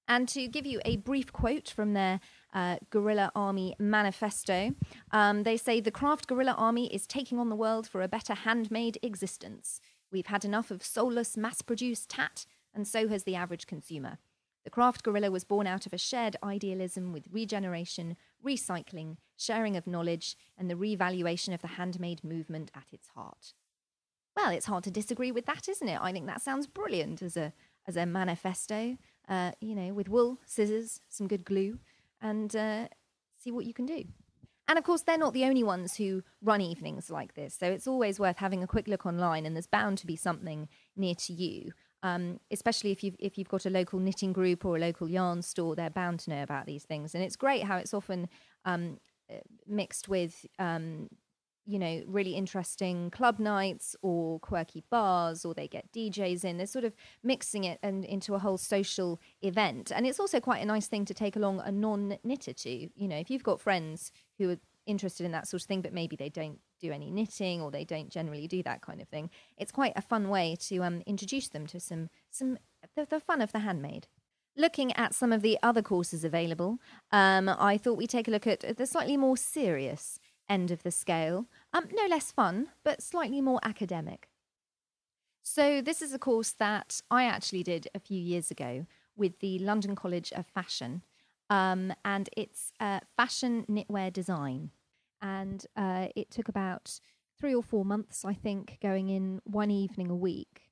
And 0.09 0.29
to 0.31 0.47
give 0.49 0.67
you 0.67 0.81
a 0.85 0.97
brief 0.97 1.33
quote 1.33 1.71
from 1.71 1.95
their 1.95 2.21
uh, 2.52 2.76
Guerrilla 2.91 3.33
Army 3.35 3.75
Manifesto. 3.79 4.75
Um, 5.11 5.43
they 5.43 5.57
say 5.57 5.81
the 5.81 5.91
craft 5.91 6.26
guerrilla 6.26 6.52
army 6.52 6.93
is 6.93 7.07
taking 7.07 7.38
on 7.38 7.49
the 7.49 7.57
world 7.57 7.87
for 7.87 8.02
a 8.02 8.09
better 8.09 8.35
handmade 8.35 8.99
existence. 9.02 9.81
We've 10.12 10.26
had 10.26 10.45
enough 10.45 10.71
of 10.71 10.85
soulless, 10.85 11.37
mass 11.37 11.62
produced 11.62 12.11
tat, 12.11 12.45
and 12.75 12.87
so 12.87 13.09
has 13.09 13.25
the 13.25 13.35
average 13.35 13.66
consumer. 13.66 14.19
The 14.64 14.71
craft 14.71 15.02
Guerrilla 15.02 15.31
was 15.31 15.42
born 15.42 15.66
out 15.66 15.87
of 15.87 15.92
a 15.92 15.99
shared 15.99 16.37
idealism 16.42 17.12
with 17.12 17.26
regeneration, 17.33 18.16
recycling, 18.45 19.16
sharing 19.37 19.76
of 19.76 19.87
knowledge, 19.87 20.37
and 20.57 20.71
the 20.71 20.76
revaluation 20.76 21.52
of 21.52 21.62
the 21.62 21.69
handmade 21.69 22.23
movement 22.23 22.71
at 22.75 22.92
its 22.92 23.09
heart. 23.09 23.54
Well, 24.37 24.50
it's 24.50 24.66
hard 24.66 24.85
to 24.85 24.90
disagree 24.90 25.33
with 25.33 25.47
that, 25.47 25.69
isn't 25.69 25.88
it? 25.88 26.00
I 26.00 26.12
think 26.12 26.26
that 26.26 26.42
sounds 26.42 26.66
brilliant 26.66 27.23
as 27.23 27.37
a 27.37 27.52
as 27.87 27.97
a 27.97 28.07
manifesto. 28.07 28.97
Uh, 29.28 29.52
you 29.61 29.75
know, 29.75 29.92
with 29.95 30.09
wool, 30.09 30.38
scissors, 30.47 31.00
some 31.09 31.26
good 31.26 31.45
glue, 31.45 31.78
and 32.21 32.54
uh, 32.54 32.88
see 33.38 33.50
what 33.50 33.66
you 33.66 33.75
can 33.75 33.87
do. 33.87 34.04
And 34.73 34.79
of 34.79 34.87
course, 34.87 35.02
they're 35.02 35.19
not 35.19 35.35
the 35.35 35.45
only 35.45 35.62
ones 35.62 35.97
who 35.97 36.23
run 36.43 36.62
evenings 36.62 37.11
like 37.11 37.35
this. 37.35 37.55
So 37.55 37.67
it's 37.67 37.87
always 37.87 38.19
worth 38.19 38.38
having 38.38 38.62
a 38.62 38.67
quick 38.67 38.88
look 38.88 39.05
online, 39.05 39.45
and 39.45 39.55
there's 39.55 39.67
bound 39.67 39.99
to 39.99 40.07
be 40.07 40.17
something 40.17 40.67
near 40.97 41.14
to 41.14 41.35
you. 41.35 41.73
Um, 42.02 42.41
especially 42.50 42.91
if 42.91 43.05
you've 43.05 43.17
if 43.19 43.37
you've 43.37 43.50
got 43.50 43.67
a 43.67 43.71
local 43.71 43.99
knitting 43.99 44.33
group 44.33 44.64
or 44.64 44.76
a 44.79 44.81
local 44.81 45.11
yarn 45.11 45.43
store, 45.43 45.76
they're 45.76 45.91
bound 45.91 46.21
to 46.21 46.31
know 46.31 46.43
about 46.43 46.64
these 46.64 46.85
things. 46.85 47.14
And 47.14 47.23
it's 47.23 47.37
great 47.37 47.64
how 47.64 47.76
it's 47.76 47.93
often 47.93 48.31
um, 48.64 48.97
mixed 49.67 50.09
with 50.09 50.47
um, 50.59 51.11
you 51.64 51.78
know, 51.78 52.02
really 52.07 52.35
interesting 52.35 53.11
club 53.11 53.38
nights 53.38 53.95
or 54.02 54.40
quirky 54.40 54.83
bars, 54.90 55.45
or 55.45 55.54
they 55.54 55.69
get 55.69 55.90
DJs 55.92 56.45
in. 56.45 56.57
They're 56.57 56.66
sort 56.66 56.85
of 56.85 56.95
mixing 57.23 57.64
it 57.64 57.78
and 57.83 58.04
into 58.04 58.35
a 58.35 58.38
whole 58.38 58.59
social 58.59 59.21
event. 59.42 59.92
And 59.95 60.07
it's 60.07 60.19
also 60.19 60.40
quite 60.40 60.62
a 60.62 60.66
nice 60.66 60.88
thing 60.88 61.04
to 61.04 61.14
take 61.14 61.37
along 61.37 61.61
a 61.61 61.71
non 61.71 62.19
knitter 62.25 62.52
to. 62.52 62.71
You 62.71 63.09
know, 63.09 63.16
if 63.16 63.31
you've 63.31 63.45
got 63.45 63.61
friends 63.61 64.12
who 64.38 64.50
are 64.50 64.59
interested 64.87 65.25
in 65.25 65.33
that 65.33 65.47
sort 65.47 65.62
of 65.62 65.66
thing, 65.66 65.83
but 65.83 65.92
maybe 65.92 66.16
they 66.16 66.28
don't 66.28 66.59
do 66.81 66.90
any 66.90 67.11
knitting 67.11 67.61
or 67.61 67.71
they 67.71 67.85
don't 67.85 68.11
generally 68.11 68.49
do 68.49 68.62
that 68.64 68.83
kind 68.83 69.00
of 69.00 69.09
thing, 69.09 69.31
it's 69.57 69.71
quite 69.73 69.92
a 69.95 70.02
fun 70.02 70.28
way 70.28 70.57
to 70.59 70.83
um, 70.83 71.02
introduce 71.07 71.49
them 71.49 71.66
to 71.69 71.78
some 71.78 72.09
some 72.31 72.59
the, 72.97 73.07
the 73.07 73.21
fun 73.21 73.40
of 73.40 73.52
the 73.52 73.61
handmade. 73.61 74.09
Looking 74.54 74.92
at 74.97 75.14
some 75.14 75.33
of 75.33 75.40
the 75.40 75.59
other 75.62 75.81
courses 75.81 76.25
available, 76.25 76.78
um, 77.11 77.49
I 77.49 77.78
thought 77.78 77.97
we'd 77.97 78.11
take 78.11 78.28
a 78.28 78.31
look 78.31 78.47
at 78.47 78.76
the 78.76 78.87
slightly 78.87 79.16
more 79.16 79.37
serious 79.37 80.19
end 80.49 80.71
of 80.71 80.83
the 80.83 80.91
scale. 80.91 81.47
Um, 81.73 81.89
no 81.93 82.07
less 82.07 82.31
fun, 82.33 82.69
but 82.85 83.03
slightly 83.03 83.41
more 83.41 83.61
academic. 83.63 84.29
So, 85.43 85.81
this 85.81 86.03
is 86.03 86.13
a 86.13 86.19
course 86.19 86.53
that 86.53 87.01
I 87.11 87.25
actually 87.25 87.65
did 87.65 87.89
a 87.95 88.01
few 88.01 88.21
years 88.21 88.51
ago 88.51 88.87
with 89.17 89.41
the 89.41 89.59
London 89.59 89.97
College 89.97 90.33
of 90.33 90.47
Fashion, 90.47 91.03
um, 91.51 91.93
and 92.05 92.31
it's 92.37 92.73
uh, 92.79 93.01
fashion 93.17 93.67
knitwear 93.69 94.13
design. 94.13 94.71
And 95.21 95.67
uh, 95.77 96.09
it 96.17 96.31
took 96.31 96.49
about 96.49 97.01
three 97.39 97.55
or 97.55 97.63
four 97.63 97.85
months, 97.85 98.25
I 98.25 98.35
think, 98.35 98.79
going 98.81 99.09
in 99.09 99.41
one 99.45 99.71
evening 99.71 100.11
a 100.11 100.17
week. 100.17 100.69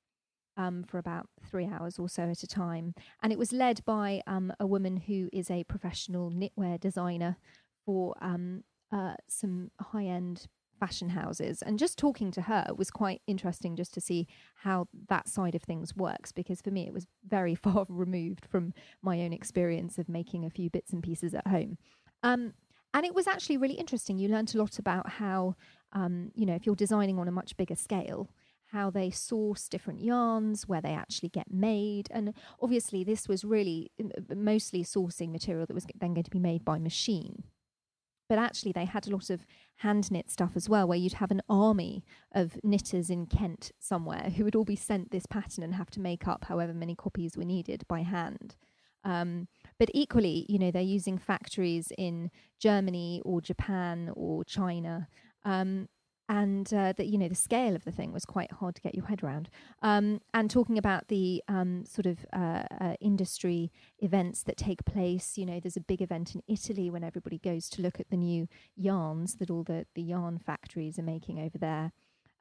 Um, 0.56 0.82
for 0.82 0.98
about 0.98 1.26
three 1.48 1.64
hours 1.64 1.98
or 1.98 2.06
so 2.06 2.24
at 2.24 2.42
a 2.42 2.46
time. 2.46 2.94
And 3.22 3.32
it 3.32 3.38
was 3.38 3.50
led 3.50 3.82
by 3.86 4.20
um, 4.26 4.52
a 4.60 4.66
woman 4.66 4.98
who 4.98 5.30
is 5.32 5.50
a 5.50 5.64
professional 5.64 6.30
knitwear 6.30 6.78
designer 6.78 7.38
for 7.86 8.14
um, 8.20 8.64
uh, 8.92 9.14
some 9.28 9.70
high 9.80 10.04
end 10.04 10.46
fashion 10.80 11.10
houses. 11.10 11.62
And 11.62 11.78
just 11.78 11.98
talking 11.98 12.30
to 12.32 12.42
her 12.42 12.66
was 12.76 12.90
quite 12.90 13.20
interesting 13.26 13.76
just 13.76 13.92
to 13.94 14.00
see 14.00 14.26
how 14.54 14.88
that 15.08 15.28
side 15.28 15.54
of 15.54 15.62
things 15.62 15.94
works, 15.94 16.32
because 16.32 16.60
for 16.60 16.70
me, 16.70 16.86
it 16.86 16.94
was 16.94 17.06
very 17.28 17.54
far 17.64 17.86
removed 17.88 18.46
from 18.46 18.72
my 19.02 19.20
own 19.20 19.32
experience 19.32 19.98
of 19.98 20.08
making 20.08 20.44
a 20.44 20.50
few 20.50 20.70
bits 20.70 20.92
and 20.92 21.02
pieces 21.02 21.34
at 21.34 21.46
home. 21.46 21.76
Um, 22.22 22.54
and 22.92 23.06
it 23.06 23.14
was 23.14 23.28
actually 23.28 23.58
really 23.58 23.74
interesting. 23.74 24.18
You 24.18 24.28
learned 24.28 24.52
a 24.54 24.58
lot 24.58 24.78
about 24.78 25.08
how, 25.08 25.54
um, 25.92 26.32
you 26.34 26.44
know, 26.44 26.54
if 26.54 26.66
you're 26.66 26.74
designing 26.74 27.18
on 27.20 27.28
a 27.28 27.32
much 27.32 27.56
bigger 27.56 27.76
scale, 27.76 28.30
how 28.72 28.90
they 28.90 29.10
source 29.10 29.68
different 29.68 30.00
yarns, 30.00 30.66
where 30.66 30.80
they 30.80 30.92
actually 30.92 31.28
get 31.28 31.52
made. 31.52 32.08
And 32.10 32.34
obviously, 32.60 33.04
this 33.04 33.28
was 33.28 33.44
really 33.44 33.92
mostly 34.34 34.82
sourcing 34.82 35.30
material 35.30 35.66
that 35.66 35.74
was 35.74 35.86
then 36.00 36.14
going 36.14 36.24
to 36.24 36.30
be 36.30 36.38
made 36.40 36.64
by 36.64 36.78
machine 36.78 37.44
but 38.30 38.38
actually 38.38 38.70
they 38.70 38.84
had 38.84 39.08
a 39.08 39.10
lot 39.10 39.28
of 39.28 39.44
hand 39.78 40.08
knit 40.08 40.30
stuff 40.30 40.52
as 40.54 40.68
well 40.68 40.86
where 40.86 40.96
you'd 40.96 41.14
have 41.14 41.32
an 41.32 41.42
army 41.48 42.04
of 42.30 42.56
knitters 42.62 43.10
in 43.10 43.26
Kent 43.26 43.72
somewhere 43.80 44.30
who 44.36 44.44
would 44.44 44.54
all 44.54 44.64
be 44.64 44.76
sent 44.76 45.10
this 45.10 45.26
pattern 45.26 45.64
and 45.64 45.74
have 45.74 45.90
to 45.90 46.00
make 46.00 46.28
up 46.28 46.44
however 46.44 46.72
many 46.72 46.94
copies 46.94 47.36
were 47.36 47.44
needed 47.44 47.82
by 47.88 48.02
hand. 48.02 48.54
Um, 49.02 49.48
but 49.80 49.90
equally 49.92 50.46
you 50.48 50.60
know 50.60 50.70
they're 50.70 50.80
using 50.80 51.18
factories 51.18 51.92
in 51.98 52.30
Germany 52.60 53.20
or 53.24 53.40
Japan 53.40 54.12
or 54.14 54.44
China. 54.44 55.08
Um, 55.44 55.88
and 56.30 56.72
uh, 56.72 56.92
that 56.96 57.08
you 57.08 57.18
know 57.18 57.28
the 57.28 57.34
scale 57.34 57.74
of 57.74 57.84
the 57.84 57.90
thing 57.90 58.12
was 58.12 58.24
quite 58.24 58.52
hard 58.52 58.76
to 58.76 58.80
get 58.80 58.94
your 58.94 59.06
head 59.06 59.22
around. 59.22 59.50
Um, 59.82 60.20
and 60.32 60.48
talking 60.48 60.78
about 60.78 61.08
the 61.08 61.42
um, 61.48 61.84
sort 61.84 62.06
of 62.06 62.24
uh, 62.32 62.62
uh, 62.80 62.94
industry 63.00 63.72
events 63.98 64.44
that 64.44 64.56
take 64.56 64.84
place, 64.84 65.36
you 65.36 65.44
know, 65.44 65.58
there's 65.58 65.76
a 65.76 65.80
big 65.80 66.00
event 66.00 66.36
in 66.36 66.42
Italy 66.46 66.88
when 66.88 67.02
everybody 67.02 67.38
goes 67.38 67.68
to 67.70 67.82
look 67.82 67.98
at 67.98 68.10
the 68.10 68.16
new 68.16 68.46
yarns 68.76 69.34
that 69.34 69.50
all 69.50 69.64
the 69.64 69.86
the 69.96 70.02
yarn 70.02 70.38
factories 70.38 71.00
are 71.00 71.02
making 71.02 71.40
over 71.40 71.58
there. 71.58 71.90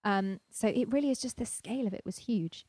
Um, 0.03 0.39
so 0.51 0.67
it 0.67 0.93
really 0.93 1.09
is 1.09 1.19
just 1.19 1.37
the 1.37 1.45
scale 1.45 1.87
of 1.87 1.93
it 1.93 2.03
was 2.05 2.19
huge. 2.19 2.67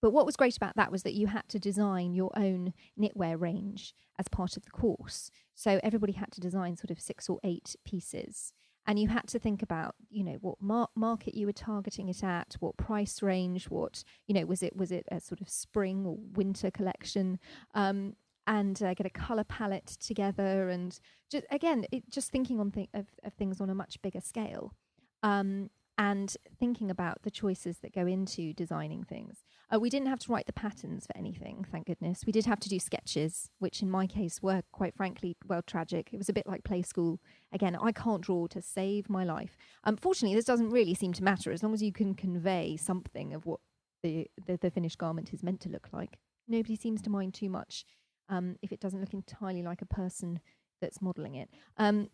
But 0.00 0.12
what 0.12 0.24
was 0.24 0.36
great 0.36 0.56
about 0.56 0.74
that 0.76 0.90
was 0.90 1.02
that 1.02 1.12
you 1.12 1.26
had 1.26 1.46
to 1.50 1.58
design 1.58 2.14
your 2.14 2.30
own 2.34 2.72
knitwear 2.98 3.38
range 3.38 3.94
as 4.18 4.28
part 4.28 4.56
of 4.56 4.64
the 4.64 4.70
course. 4.70 5.30
So 5.54 5.78
everybody 5.82 6.14
had 6.14 6.32
to 6.32 6.40
design 6.40 6.78
sort 6.78 6.90
of 6.90 6.98
six 6.98 7.28
or 7.28 7.38
eight 7.44 7.76
pieces 7.84 8.54
and 8.86 8.98
you 8.98 9.08
had 9.08 9.26
to 9.28 9.38
think 9.38 9.62
about 9.62 9.94
you 10.10 10.24
know 10.24 10.38
what 10.40 10.60
mar- 10.60 10.88
market 10.94 11.34
you 11.34 11.46
were 11.46 11.52
targeting 11.52 12.08
it 12.08 12.24
at 12.24 12.56
what 12.60 12.76
price 12.76 13.22
range 13.22 13.70
what 13.70 14.02
you 14.26 14.34
know 14.34 14.46
was 14.46 14.62
it 14.62 14.76
was 14.76 14.90
it 14.90 15.06
a 15.10 15.20
sort 15.20 15.40
of 15.40 15.48
spring 15.48 16.04
or 16.06 16.16
winter 16.34 16.70
collection? 16.70 17.38
Um, 17.74 18.14
and 18.46 18.82
uh, 18.82 18.94
get 18.94 19.06
a 19.06 19.10
color 19.10 19.44
palette 19.44 19.86
together 19.86 20.70
and 20.70 20.98
just 21.30 21.44
again 21.50 21.84
it, 21.92 22.10
just 22.10 22.30
thinking 22.30 22.58
on 22.58 22.70
th- 22.72 22.88
of, 22.94 23.06
of 23.22 23.32
things 23.34 23.60
on 23.60 23.70
a 23.70 23.74
much 23.74 24.00
bigger 24.02 24.20
scale. 24.20 24.74
Um, 25.22 25.70
and 26.00 26.34
thinking 26.58 26.90
about 26.90 27.20
the 27.24 27.30
choices 27.30 27.80
that 27.80 27.94
go 27.94 28.06
into 28.06 28.54
designing 28.54 29.04
things. 29.04 29.44
Uh, 29.70 29.78
we 29.78 29.90
didn't 29.90 30.08
have 30.08 30.18
to 30.18 30.32
write 30.32 30.46
the 30.46 30.52
patterns 30.52 31.04
for 31.04 31.14
anything, 31.14 31.66
thank 31.70 31.86
goodness. 31.86 32.24
We 32.24 32.32
did 32.32 32.46
have 32.46 32.58
to 32.60 32.70
do 32.70 32.78
sketches, 32.78 33.50
which 33.58 33.82
in 33.82 33.90
my 33.90 34.06
case 34.06 34.40
were 34.40 34.62
quite 34.72 34.96
frankly, 34.96 35.36
well, 35.46 35.60
tragic. 35.60 36.08
It 36.10 36.16
was 36.16 36.30
a 36.30 36.32
bit 36.32 36.46
like 36.46 36.64
play 36.64 36.80
school. 36.80 37.20
Again, 37.52 37.76
I 37.76 37.92
can't 37.92 38.22
draw 38.22 38.46
to 38.46 38.62
save 38.62 39.10
my 39.10 39.24
life. 39.24 39.58
Unfortunately, 39.84 40.34
this 40.34 40.46
doesn't 40.46 40.70
really 40.70 40.94
seem 40.94 41.12
to 41.12 41.22
matter 41.22 41.52
as 41.52 41.62
long 41.62 41.74
as 41.74 41.82
you 41.82 41.92
can 41.92 42.14
convey 42.14 42.78
something 42.78 43.34
of 43.34 43.44
what 43.44 43.60
the, 44.02 44.26
the, 44.46 44.56
the 44.56 44.70
finished 44.70 44.96
garment 44.96 45.34
is 45.34 45.42
meant 45.42 45.60
to 45.60 45.68
look 45.68 45.88
like. 45.92 46.18
Nobody 46.48 46.76
seems 46.76 47.02
to 47.02 47.10
mind 47.10 47.34
too 47.34 47.50
much 47.50 47.84
um, 48.30 48.56
if 48.62 48.72
it 48.72 48.80
doesn't 48.80 49.00
look 49.00 49.12
entirely 49.12 49.62
like 49.62 49.82
a 49.82 49.86
person 49.86 50.40
that's 50.80 51.02
modelling 51.02 51.34
it. 51.34 51.50
Um, 51.76 52.08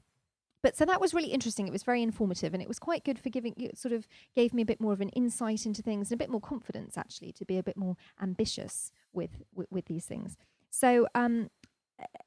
but 0.63 0.77
so 0.77 0.85
that 0.85 1.01
was 1.01 1.15
really 1.15 1.29
interesting. 1.29 1.67
It 1.67 1.73
was 1.73 1.83
very 1.83 2.03
informative, 2.03 2.55
and 2.55 2.63
it 2.63 2.69
was 2.69 2.79
quite 2.79 3.05
good 3.05 3.19
for 3.19 3.31
giving. 3.31 3.55
It 3.57 3.79
sort 3.79 3.93
of 3.93 4.07
gave 4.35 4.53
me 4.53 4.63
a 4.63 4.67
bit 4.67 4.81
more 4.81 4.93
of 4.93 5.01
an 5.01 5.11
insight 5.11 5.67
into 5.67 5.83
things 5.83 6.11
and 6.11 6.21
a 6.21 6.23
bit 6.25 6.31
more 6.31 6.41
confidence, 6.41 6.97
actually, 6.97 7.33
to 7.33 7.45
be 7.45 7.59
a 7.59 7.63
bit 7.63 7.77
more 7.77 7.97
ambitious 8.21 8.91
with 9.13 9.43
with, 9.55 9.69
with 9.71 9.87
these 9.87 10.07
things. 10.07 10.37
So 10.71 11.09
um, 11.15 11.51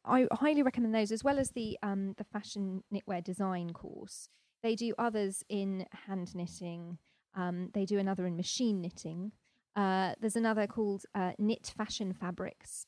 I 0.06 0.28
highly 0.32 0.64
recommend 0.64 0.96
those, 0.96 1.12
as 1.12 1.24
well 1.24 1.40
as 1.40 1.52
the 1.52 1.78
um, 1.84 2.14
the 2.18 2.24
fashion 2.24 2.84
knitwear 2.94 3.24
design 3.24 3.72
course. 3.72 4.30
They 4.62 4.76
do 4.76 4.94
others 4.98 5.44
in 5.50 5.86
hand 6.08 6.36
knitting. 6.36 6.98
Um, 7.36 7.70
they 7.74 7.86
do 7.86 8.00
another 8.00 8.26
in 8.26 8.36
machine 8.36 8.82
knitting. 8.82 9.32
Uh, 9.76 10.14
there's 10.20 10.36
another 10.36 10.68
called 10.68 11.04
uh, 11.16 11.32
Knit 11.38 11.74
Fashion 11.78 12.12
Fabrics, 12.12 12.86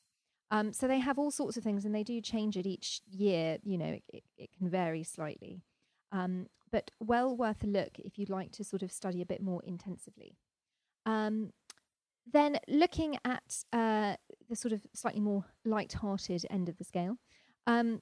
um, 0.52 0.74
so 0.74 0.88
they 0.88 1.00
have 1.00 1.18
all 1.18 1.32
sorts 1.32 1.58
of 1.58 1.64
things, 1.64 1.86
and 1.86 1.96
they 1.96 2.04
do 2.04 2.22
change 2.22 2.58
it 2.58 2.66
each 2.66 3.02
year. 3.10 3.58
You 3.64 3.78
know, 3.78 3.86
it, 3.86 4.04
it, 4.10 4.24
it 4.38 4.50
can 4.58 4.70
vary 4.70 5.04
slightly, 5.04 5.62
um, 6.12 6.48
but 6.72 6.92
well 7.00 7.36
worth 7.36 7.64
a 7.64 7.68
look 7.68 7.98
if 7.98 8.20
you'd 8.20 8.30
like 8.30 8.52
to 8.52 8.64
sort 8.64 8.84
of 8.84 8.92
study 8.92 9.22
a 9.22 9.26
bit 9.26 9.42
more 9.42 9.62
intensively. 9.64 10.36
Um, 11.06 11.52
then 12.32 12.60
looking 12.68 13.18
at 13.26 13.64
uh, 13.74 14.16
the 14.50 14.56
sort 14.56 14.74
of 14.74 14.86
slightly 14.94 15.22
more 15.22 15.46
light-hearted 15.66 16.46
end 16.50 16.70
of 16.70 16.78
the 16.78 16.84
scale, 16.84 17.18
um, 17.66 18.02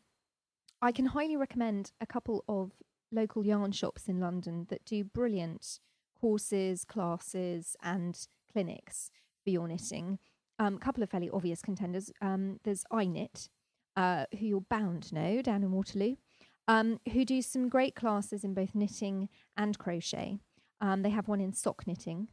I 0.81 0.91
can 0.91 1.07
highly 1.07 1.37
recommend 1.37 1.91
a 2.01 2.05
couple 2.05 2.43
of 2.47 2.71
local 3.11 3.45
yarn 3.45 3.71
shops 3.71 4.07
in 4.07 4.19
London 4.19 4.67
that 4.69 4.85
do 4.85 5.03
brilliant 5.03 5.79
courses, 6.19 6.83
classes, 6.83 7.75
and 7.81 8.27
clinics 8.51 9.09
for 9.43 9.49
your 9.51 9.67
knitting 9.67 10.19
a 10.59 10.63
um, 10.63 10.77
couple 10.77 11.01
of 11.01 11.09
fairly 11.09 11.29
obvious 11.29 11.61
contenders. 11.61 12.11
Um, 12.21 12.59
there's 12.63 12.83
iKnit, 12.91 13.49
uh, 13.95 14.25
who 14.37 14.45
you're 14.45 14.61
bound 14.61 15.03
to 15.03 15.15
know 15.15 15.41
down 15.41 15.63
in 15.63 15.71
Waterloo, 15.71 16.15
um, 16.67 16.99
who 17.13 17.25
do 17.25 17.41
some 17.41 17.69
great 17.69 17.95
classes 17.95 18.43
in 18.43 18.53
both 18.53 18.75
knitting 18.75 19.29
and 19.57 19.77
crochet. 19.77 20.39
Um, 20.81 21.01
they 21.01 21.09
have 21.09 21.27
one 21.27 21.41
in 21.41 21.53
sock 21.53 21.87
knitting, 21.87 22.27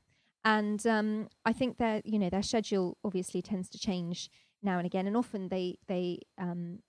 and 0.45 0.85
um, 0.87 1.29
I 1.45 1.53
think 1.53 1.79
their 1.79 2.03
you 2.05 2.19
know 2.19 2.31
their 2.31 2.43
schedule 2.43 2.97
obviously 3.05 3.43
tends 3.43 3.69
to 3.71 3.79
change 3.79 4.31
now 4.63 4.79
and 4.79 4.87
again, 4.87 5.07
and 5.07 5.17
often 5.17 5.49
they 5.49 5.79
they 5.87 6.21
um, 6.39 6.81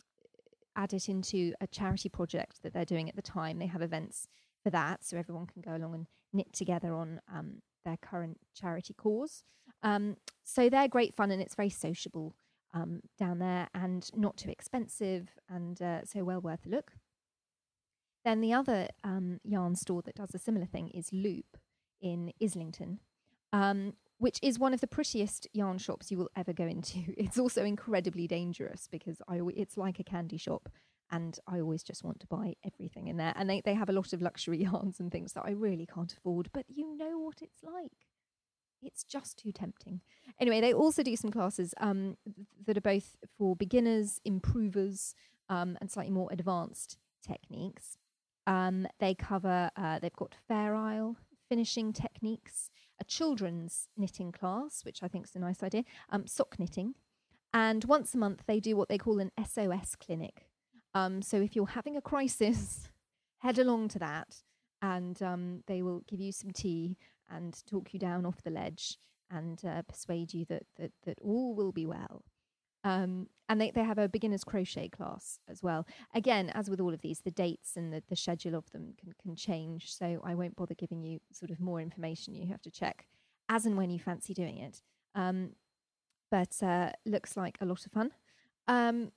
add 0.75 0.93
it 0.93 1.09
into 1.09 1.53
a 1.61 1.67
charity 1.67 2.09
project 2.09 2.61
that 2.63 2.73
they're 2.73 2.85
doing 2.85 3.09
at 3.09 3.15
the 3.15 3.21
time. 3.21 3.59
They 3.59 3.67
have 3.67 3.81
events 3.81 4.27
for 4.63 4.69
that, 4.71 5.03
so 5.03 5.17
everyone 5.17 5.47
can 5.47 5.61
go 5.61 5.75
along 5.75 5.93
and 5.93 6.07
knit 6.33 6.51
together 6.53 6.93
on 6.93 7.21
their 7.85 7.97
current 7.97 8.37
charity 8.53 8.93
cause. 8.93 9.43
Um, 9.83 10.17
so 10.43 10.69
they're 10.69 10.87
great 10.87 11.15
fun 11.15 11.31
and 11.31 11.41
it's 11.41 11.55
very 11.55 11.69
sociable 11.69 12.35
um, 12.73 13.01
down 13.17 13.39
there 13.39 13.67
and 13.73 14.09
not 14.15 14.37
too 14.37 14.49
expensive 14.49 15.29
and 15.49 15.81
uh, 15.81 16.03
so 16.03 16.23
well 16.23 16.41
worth 16.41 16.65
a 16.65 16.69
look. 16.69 16.93
Then 18.25 18.41
the 18.41 18.53
other 18.53 18.87
um, 19.03 19.39
yarn 19.43 19.75
store 19.75 20.01
that 20.03 20.15
does 20.15 20.33
a 20.35 20.39
similar 20.39 20.65
thing 20.65 20.89
is 20.89 21.13
Loop 21.13 21.57
in 22.01 22.33
Islington, 22.41 22.99
um, 23.53 23.93
which 24.17 24.39
is 24.41 24.59
one 24.59 24.73
of 24.73 24.81
the 24.81 24.87
prettiest 24.87 25.47
yarn 25.53 25.77
shops 25.77 26.11
you 26.11 26.17
will 26.17 26.29
ever 26.35 26.53
go 26.53 26.65
into. 26.65 26.99
It's 27.17 27.39
also 27.39 27.63
incredibly 27.63 28.27
dangerous 28.27 28.87
because 28.91 29.21
I, 29.27 29.39
it's 29.55 29.77
like 29.77 29.99
a 29.99 30.03
candy 30.03 30.37
shop 30.37 30.69
and 31.09 31.39
I 31.47 31.61
always 31.61 31.83
just 31.83 32.03
want 32.03 32.19
to 32.19 32.27
buy 32.27 32.55
everything 32.65 33.07
in 33.07 33.17
there. 33.17 33.33
And 33.37 33.49
they, 33.49 33.61
they 33.61 33.73
have 33.73 33.89
a 33.89 33.93
lot 33.93 34.11
of 34.11 34.21
luxury 34.21 34.57
yarns 34.63 34.99
and 34.99 35.11
things 35.11 35.33
that 35.33 35.45
I 35.45 35.51
really 35.51 35.85
can't 35.85 36.11
afford, 36.11 36.49
but 36.53 36.65
you 36.67 36.97
know 36.97 37.19
what 37.19 37.41
it's 37.41 37.63
like. 37.63 38.07
It's 38.81 39.03
just 39.03 39.37
too 39.37 39.51
tempting. 39.51 40.01
Anyway, 40.39 40.61
they 40.61 40.73
also 40.73 41.03
do 41.03 41.15
some 41.15 41.31
classes 41.31 41.73
um, 41.79 42.17
that 42.65 42.77
are 42.77 42.81
both 42.81 43.15
for 43.37 43.55
beginners, 43.55 44.19
improvers, 44.23 45.15
um, 45.49 45.77
and 45.81 45.89
slightly 45.89 46.11
more 46.11 46.29
advanced 46.31 46.97
techniques. 47.25 47.97
Um, 48.45 48.87
they 48.99 49.13
cover, 49.13 49.71
uh, 49.75 49.99
they've 49.99 50.13
got 50.13 50.35
Fair 50.47 50.75
Isle, 50.75 51.17
finishing 51.49 51.91
techniques, 51.91 52.69
a 52.99 53.03
children's 53.03 53.89
knitting 53.97 54.31
class, 54.31 54.85
which 54.85 55.01
I 55.03 55.07
think 55.07 55.25
is 55.25 55.35
a 55.35 55.39
nice 55.39 55.63
idea, 55.63 55.83
um, 56.09 56.27
sock 56.27 56.59
knitting. 56.59 56.95
And 57.53 57.83
once 57.85 58.13
a 58.13 58.17
month, 58.17 58.43
they 58.45 58.59
do 58.59 58.75
what 58.75 58.89
they 58.89 58.97
call 58.97 59.19
an 59.19 59.31
SOS 59.43 59.95
clinic. 59.95 60.47
Um, 60.93 61.21
so 61.21 61.37
if 61.37 61.55
you're 61.55 61.67
having 61.67 61.97
a 61.97 62.01
crisis, 62.01 62.89
head 63.39 63.59
along 63.59 63.87
to 63.89 63.99
that 63.99 64.41
and 64.81 65.21
um, 65.21 65.63
they 65.67 65.81
will 65.81 66.03
give 66.07 66.19
you 66.19 66.31
some 66.31 66.51
tea 66.51 66.97
and 67.29 67.65
talk 67.65 67.93
you 67.93 67.99
down 67.99 68.25
off 68.25 68.43
the 68.43 68.49
ledge 68.49 68.97
and 69.29 69.63
uh, 69.65 69.81
persuade 69.81 70.33
you 70.33 70.45
that, 70.45 70.63
that, 70.77 70.91
that 71.05 71.19
all 71.21 71.53
will 71.55 71.71
be 71.71 71.85
well. 71.85 72.23
Um, 72.83 73.27
and 73.49 73.59
they, 73.59 73.71
they 73.71 73.83
have 73.83 73.97
a 73.97 74.07
beginner's 74.07 74.43
crochet 74.43 74.87
class 74.87 75.39
as 75.49 75.61
well. 75.61 75.85
Again, 76.13 76.49
as 76.53 76.69
with 76.69 76.79
all 76.79 76.93
of 76.93 77.01
these, 77.01 77.19
the 77.19 77.31
dates 77.31 77.75
and 77.75 77.91
the, 77.91 78.01
the 78.07 78.15
schedule 78.15 78.55
of 78.55 78.69
them 78.71 78.93
can, 78.99 79.13
can 79.21 79.35
change. 79.35 79.93
So 79.93 80.21
I 80.23 80.35
won't 80.35 80.55
bother 80.55 80.75
giving 80.75 81.03
you 81.03 81.19
sort 81.33 81.51
of 81.51 81.59
more 81.59 81.81
information. 81.81 82.35
You 82.35 82.47
have 82.47 82.61
to 82.61 82.71
check 82.71 83.07
as 83.49 83.65
and 83.65 83.77
when 83.77 83.89
you 83.89 83.99
fancy 83.99 84.33
doing 84.33 84.57
it. 84.57 84.81
Um, 85.15 85.51
but 86.29 86.61
uh, 86.61 86.91
looks 87.05 87.35
like 87.35 87.57
a 87.61 87.65
lot 87.65 87.85
of 87.85 87.91
fun. 87.91 88.11
Um, 88.67 89.11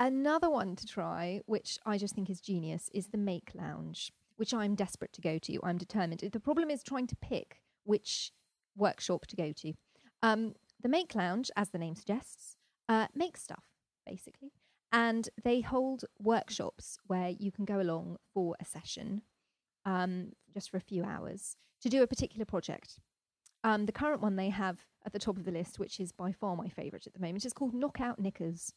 another 0.00 0.50
one 0.50 0.76
to 0.76 0.86
try, 0.86 1.40
which 1.46 1.78
I 1.86 1.98
just 1.98 2.14
think 2.14 2.30
is 2.30 2.40
genius, 2.40 2.90
is 2.92 3.08
the 3.08 3.18
Make 3.18 3.52
Lounge, 3.54 4.12
which 4.36 4.54
I'm 4.54 4.74
desperate 4.74 5.12
to 5.14 5.20
go 5.20 5.38
to. 5.38 5.60
I'm 5.62 5.78
determined. 5.78 6.20
The 6.20 6.40
problem 6.40 6.70
is 6.70 6.82
trying 6.82 7.06
to 7.08 7.16
pick 7.16 7.60
which 7.84 8.32
workshop 8.76 9.26
to 9.26 9.36
go 9.36 9.52
to. 9.52 9.72
Um, 10.22 10.54
the 10.80 10.88
Make 10.88 11.14
Lounge, 11.14 11.50
as 11.56 11.70
the 11.70 11.78
name 11.78 11.94
suggests, 11.94 12.56
uh, 12.88 13.06
make 13.14 13.36
stuff, 13.36 13.64
basically. 14.06 14.52
And 14.92 15.28
they 15.42 15.60
hold 15.60 16.04
workshops 16.18 16.98
where 17.06 17.30
you 17.30 17.50
can 17.50 17.64
go 17.64 17.80
along 17.80 18.18
for 18.32 18.54
a 18.60 18.64
session, 18.64 19.22
um, 19.84 20.32
just 20.52 20.70
for 20.70 20.76
a 20.76 20.80
few 20.80 21.04
hours, 21.04 21.56
to 21.82 21.88
do 21.88 22.02
a 22.02 22.06
particular 22.06 22.44
project. 22.44 22.98
Um, 23.64 23.86
the 23.86 23.92
current 23.92 24.22
one 24.22 24.36
they 24.36 24.50
have 24.50 24.78
at 25.04 25.12
the 25.12 25.18
top 25.18 25.36
of 25.36 25.44
the 25.44 25.50
list, 25.50 25.78
which 25.78 25.98
is 25.98 26.12
by 26.12 26.32
far 26.32 26.56
my 26.56 26.68
favourite 26.68 27.06
at 27.06 27.14
the 27.14 27.20
moment, 27.20 27.44
is 27.44 27.52
called 27.52 27.74
Knockout 27.74 28.18
Knickers. 28.18 28.72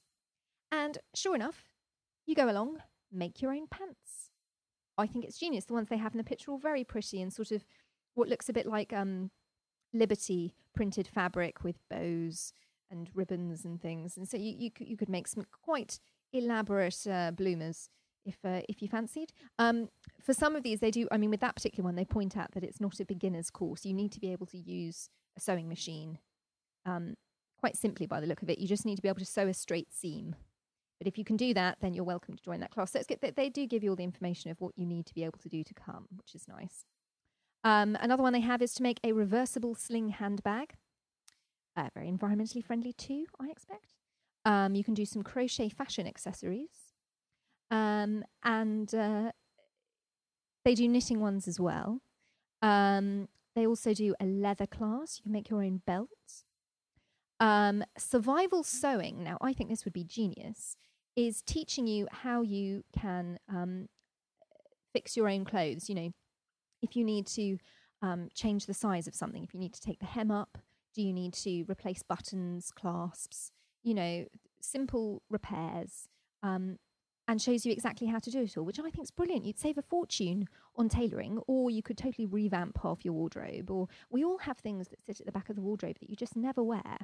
And 0.72 0.98
sure 1.14 1.36
enough, 1.36 1.66
you 2.26 2.36
go 2.36 2.50
along, 2.50 2.78
make 3.12 3.42
your 3.42 3.52
own 3.52 3.68
pants. 3.68 4.29
I 5.00 5.08
think 5.08 5.26
it's 5.26 5.38
genius. 5.38 5.66
The 5.66 5.74
ones 5.74 5.90
they 5.90 5.98
have 5.98 6.14
in 6.14 6.18
the 6.18 6.24
picture 6.24 6.52
are 6.52 6.54
all 6.54 6.60
very 6.60 6.84
pretty 6.84 7.22
and 7.22 7.34
sort 7.34 7.52
of 7.52 7.64
what 8.16 8.30
looks 8.30 8.50
a 8.50 8.54
bit 8.54 8.66
like 8.66 8.94
um, 8.94 9.32
Liberty 9.94 10.56
printed 10.76 11.08
fabric 11.08 11.64
with 11.64 11.78
bows 11.90 12.54
and 12.92 13.10
ribbons 13.14 13.66
and 13.66 13.82
things. 13.82 14.18
And 14.18 14.28
so 14.28 14.38
you 14.38 14.56
you 14.58 14.72
could, 14.72 14.88
you 14.88 14.98
could 14.98 15.10
make 15.10 15.28
some 15.28 15.46
quite 15.64 16.00
elaborate 16.34 17.08
uh, 17.08 17.32
bloomers 17.32 17.90
if 18.26 18.38
uh, 18.44 18.62
if 18.70 18.82
you 18.82 18.88
fancied. 18.88 19.32
Um, 19.58 19.90
for 20.22 20.34
some 20.34 20.56
of 20.56 20.64
these, 20.64 20.80
they 20.80 20.92
do. 20.92 21.08
I 21.12 21.18
mean, 21.18 21.30
with 21.30 21.40
that 21.42 21.56
particular 21.56 21.86
one, 21.86 21.96
they 21.96 22.06
point 22.06 22.38
out 22.38 22.52
that 22.52 22.64
it's 22.64 22.80
not 22.80 23.00
a 23.00 23.06
beginner's 23.06 23.50
course. 23.50 23.86
You 23.86 23.94
need 23.94 24.12
to 24.14 24.20
be 24.20 24.32
able 24.32 24.46
to 24.48 24.58
use 24.58 25.10
a 25.38 25.42
sewing 25.42 25.68
machine. 25.68 26.20
Um, 26.86 27.16
quite 27.58 27.78
simply, 27.78 28.06
by 28.06 28.20
the 28.20 28.28
look 28.28 28.42
of 28.42 28.50
it, 28.50 28.60
you 28.60 28.68
just 28.68 28.86
need 28.86 28.96
to 28.96 29.02
be 29.02 29.10
able 29.10 29.20
to 29.20 29.26
sew 29.26 29.48
a 29.48 29.54
straight 29.54 29.94
seam. 29.94 30.36
But 31.00 31.08
if 31.08 31.18
you 31.18 31.24
can 31.24 31.38
do 31.38 31.54
that, 31.54 31.78
then 31.82 31.94
you're 31.94 32.04
welcome 32.04 32.36
to 32.36 32.44
join 32.44 32.60
that 32.60 32.72
class. 32.72 32.92
So 32.92 33.00
it's 33.00 33.08
good 33.08 33.22
that 33.22 33.36
they 33.36 33.50
do 33.50 33.66
give 33.66 33.84
you 33.84 33.92
all 33.92 33.96
the 33.96 34.04
information 34.04 34.52
of 34.52 34.60
what 34.60 34.78
you 34.78 34.86
need 34.86 35.06
to 35.08 35.14
be 35.14 35.24
able 35.24 35.40
to 35.40 35.50
do 35.50 35.64
to 35.64 35.74
come, 35.74 36.08
which 36.16 36.36
is 36.36 36.48
nice. 36.48 36.86
Um, 37.64 37.98
another 38.02 38.22
one 38.22 38.34
they 38.34 38.42
have 38.42 38.62
is 38.62 38.74
to 38.76 38.84
make 38.84 39.00
a 39.04 39.14
reversible 39.14 39.76
sling 39.76 40.10
handbag. 40.10 40.76
Uh, 41.76 41.90
very 41.94 42.12
environmentally 42.12 42.64
friendly 42.64 42.94
too, 42.94 43.26
I 43.40 43.50
expect. 43.50 43.94
Um, 44.46 44.76
you 44.76 44.84
can 44.84 44.94
do 44.94 45.06
some 45.06 45.24
crochet 45.24 45.70
fashion 45.70 46.06
accessories. 46.06 46.94
Um, 47.72 48.26
and 48.44 48.94
uh, 48.94 49.32
they 50.66 50.76
do 50.76 50.88
knitting 50.88 51.20
ones 51.20 51.48
as 51.48 51.60
well. 51.60 52.02
Um, 52.62 53.30
they 53.56 53.66
also 53.66 53.94
do 53.94 54.16
a 54.20 54.26
leather 54.26 54.68
class. 54.68 55.18
You 55.18 55.24
can 55.24 55.32
make 55.32 55.50
your 55.50 55.64
own 55.64 55.82
belts. 55.86 56.46
Um, 57.40 57.84
survival 57.98 58.64
sewing, 58.64 59.24
now 59.24 59.38
I 59.42 59.54
think 59.54 59.70
this 59.70 59.86
would 59.86 59.94
be 59.94 60.04
genius, 60.04 60.76
is 61.16 61.42
teaching 61.42 61.88
you 61.88 62.08
how 62.12 62.42
you 62.42 62.84
can 62.98 63.40
um, 63.50 63.88
fix 64.94 65.16
your 65.16 65.30
own 65.30 65.46
clothes. 65.46 65.90
You 65.90 65.96
know, 65.96 66.12
if 66.82 66.96
you 66.96 67.04
need 67.04 67.28
to 67.28 67.58
um, 68.02 68.30
change 68.34 68.66
the 68.66 68.74
size 68.74 69.08
of 69.08 69.16
something, 69.16 69.44
if 69.44 69.54
you 69.54 69.60
need 69.60 69.74
to 69.74 69.82
take 69.82 70.00
the 70.00 70.06
hem 70.06 70.32
up, 70.32 70.58
do 70.94 71.02
you 71.02 71.14
need 71.14 71.34
to 71.34 71.64
replace 71.70 72.04
buttons, 72.04 72.72
clasps, 72.72 73.52
you 73.84 73.94
know, 73.94 74.26
simple 74.62 75.22
repairs, 75.30 76.08
um, 76.44 76.78
and 77.28 77.42
shows 77.42 77.64
you 77.64 77.72
exactly 77.72 78.08
how 78.08 78.18
to 78.18 78.32
do 78.32 78.42
it 78.42 78.58
all, 78.58 78.66
which 78.66 78.80
I 78.80 78.84
think 78.84 79.00
is 79.00 79.12
brilliant. 79.12 79.46
You'd 79.46 79.60
save 79.60 79.78
a 79.78 79.84
fortune 79.84 80.48
on 80.76 80.90
tailoring, 80.90 81.40
or 81.48 81.70
you 81.70 81.84
could 81.84 81.98
totally 81.98 82.26
revamp 82.26 82.80
half 82.82 83.06
your 83.06 83.14
wardrobe. 83.14 83.70
Or 83.70 83.88
we 84.10 84.26
all 84.26 84.40
have 84.40 84.58
things 84.58 84.88
that 84.88 85.06
sit 85.06 85.20
at 85.20 85.28
the 85.28 85.32
back 85.32 85.48
of 85.48 85.56
the 85.56 85.62
wardrobe 85.62 85.98
that 86.00 86.10
you 86.10 86.16
just 86.16 86.36
never 86.36 86.64
wear 86.64 86.98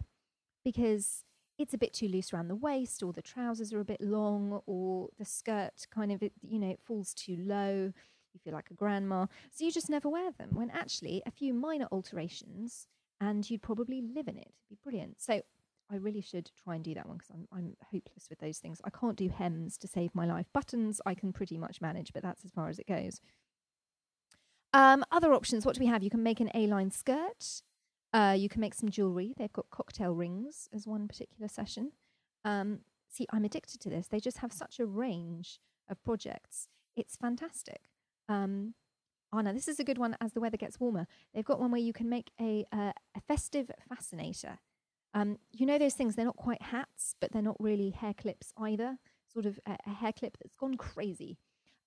because 0.65 1.23
it's 1.58 1.73
a 1.73 1.78
bit 1.78 1.93
too 1.93 2.10
loose 2.10 2.34
around 2.34 2.49
the 2.49 2.56
waist, 2.56 3.01
or 3.01 3.13
the 3.13 3.21
trousers 3.21 3.71
are 3.71 3.80
a 3.80 3.86
bit 3.86 4.01
long, 4.01 4.62
or 4.65 5.08
the 5.17 5.23
skirt 5.23 5.88
kind 5.89 6.12
of, 6.12 6.21
you 6.21 6.60
know, 6.60 6.71
it 6.71 6.82
falls 6.84 7.13
too 7.13 7.38
low. 7.39 7.93
You 8.34 8.39
feel 8.43 8.54
like 8.54 8.69
a 8.69 8.73
grandma. 8.73 9.28
So 9.51 9.63
you 9.63 9.71
just 9.71 9.89
never 9.89 10.10
wear 10.10 10.32
them. 10.38 10.49
When 10.51 10.69
actually, 10.71 11.23
a 11.25 11.32
few 11.32 11.54
minor 11.54 11.88
alterations 11.93 12.88
and 13.21 13.49
you'd 13.49 13.62
probably 13.62 14.01
live 14.01 14.28
in 14.28 14.38
it. 14.38 14.51
It'd 14.51 14.69
be 14.69 14.78
brilliant. 14.84 15.21
So 15.21 15.41
I 15.89 15.95
really 15.95 16.21
should 16.21 16.51
try 16.62 16.75
and 16.75 16.84
do 16.84 16.93
that 16.95 17.08
one 17.08 17.17
because 17.17 17.32
I'm, 17.32 17.47
I'm 17.51 17.78
hopeless 17.93 18.28
with 18.30 18.39
those 18.39 18.58
things. 18.58 18.82
I 18.84 18.89
can't 18.89 19.15
do 19.15 19.30
hems 19.30 19.78
to 19.78 19.88
save 19.88 20.13
my 20.13 20.25
life. 20.25 20.47
Buttons 20.51 20.99
I 21.06 21.13
can 21.13 21.32
pretty 21.32 21.58
much 21.58 21.80
manage, 21.80 22.12
but 22.12 22.23
that's 22.23 22.43
as 22.43 22.51
far 22.51 22.67
as 22.67 22.80
it 22.80 22.88
goes. 22.88 23.21
Um, 24.73 25.06
other 25.12 25.34
options, 25.34 25.65
what 25.65 25.75
do 25.75 25.80
we 25.80 25.86
have? 25.86 26.04
You 26.04 26.10
can 26.10 26.23
make 26.23 26.41
an 26.41 26.51
A-line 26.54 26.91
skirt. 26.91 27.62
Uh, 28.15 28.32
you 28.32 28.47
can 28.47 28.62
make 28.62 28.73
some 28.73 28.89
jewelry. 28.89 29.34
They've 29.38 29.51
got 29.51 29.69
cocktail 29.69 30.13
rings 30.13 30.69
as 30.73 30.88
one 30.88 31.06
particular 31.06 31.49
session. 31.49 31.91
Um, 32.45 32.80
see, 33.10 33.28
I'm 33.34 33.43
addicted 33.43 33.82
to 33.82 33.89
this. 33.89 34.08
They 34.08 34.21
just 34.21 34.38
have 34.38 34.54
such 34.54 34.80
a 34.80 34.86
range 34.86 35.60
of 35.89 36.01
projects. 36.01 36.69
It's 36.95 37.17
fantastic. 37.17 37.82
Um, 38.30 38.73
this 39.54 39.67
is 39.67 39.82
a 39.82 39.84
good 39.84 39.97
one 39.97 40.15
as 40.21 40.32
the 40.32 40.39
weather 40.39 40.56
gets 40.56 40.80
warmer. 40.80 41.08
They've 41.34 41.43
got 41.43 41.60
one 41.60 41.71
where 41.71 41.82
you 41.82 41.91
can 41.91 42.08
make 42.08 42.32
a, 42.39 42.65
uh, 42.71 42.93
a 43.17 43.21
festive 43.28 43.69
fascinator. 43.89 44.60
Um, 45.13 45.38
you 45.51 45.65
know 45.65 45.78
those 45.78 45.95
things, 45.95 46.15
they're 46.15 46.23
not 46.23 46.38
quite 46.38 46.62
hats, 46.62 47.15
but 47.19 47.34
they're 47.34 47.41
not 47.41 47.58
really 47.60 47.89
hair 47.89 48.13
clips 48.13 48.54
either. 48.58 48.97
Sort 49.34 49.45
of 49.45 49.60
a, 49.65 49.75
a 49.86 49.89
hair 49.89 50.13
clip 50.13 50.38
that's 50.41 50.56
gone 50.56 50.78
crazy. 50.78 51.38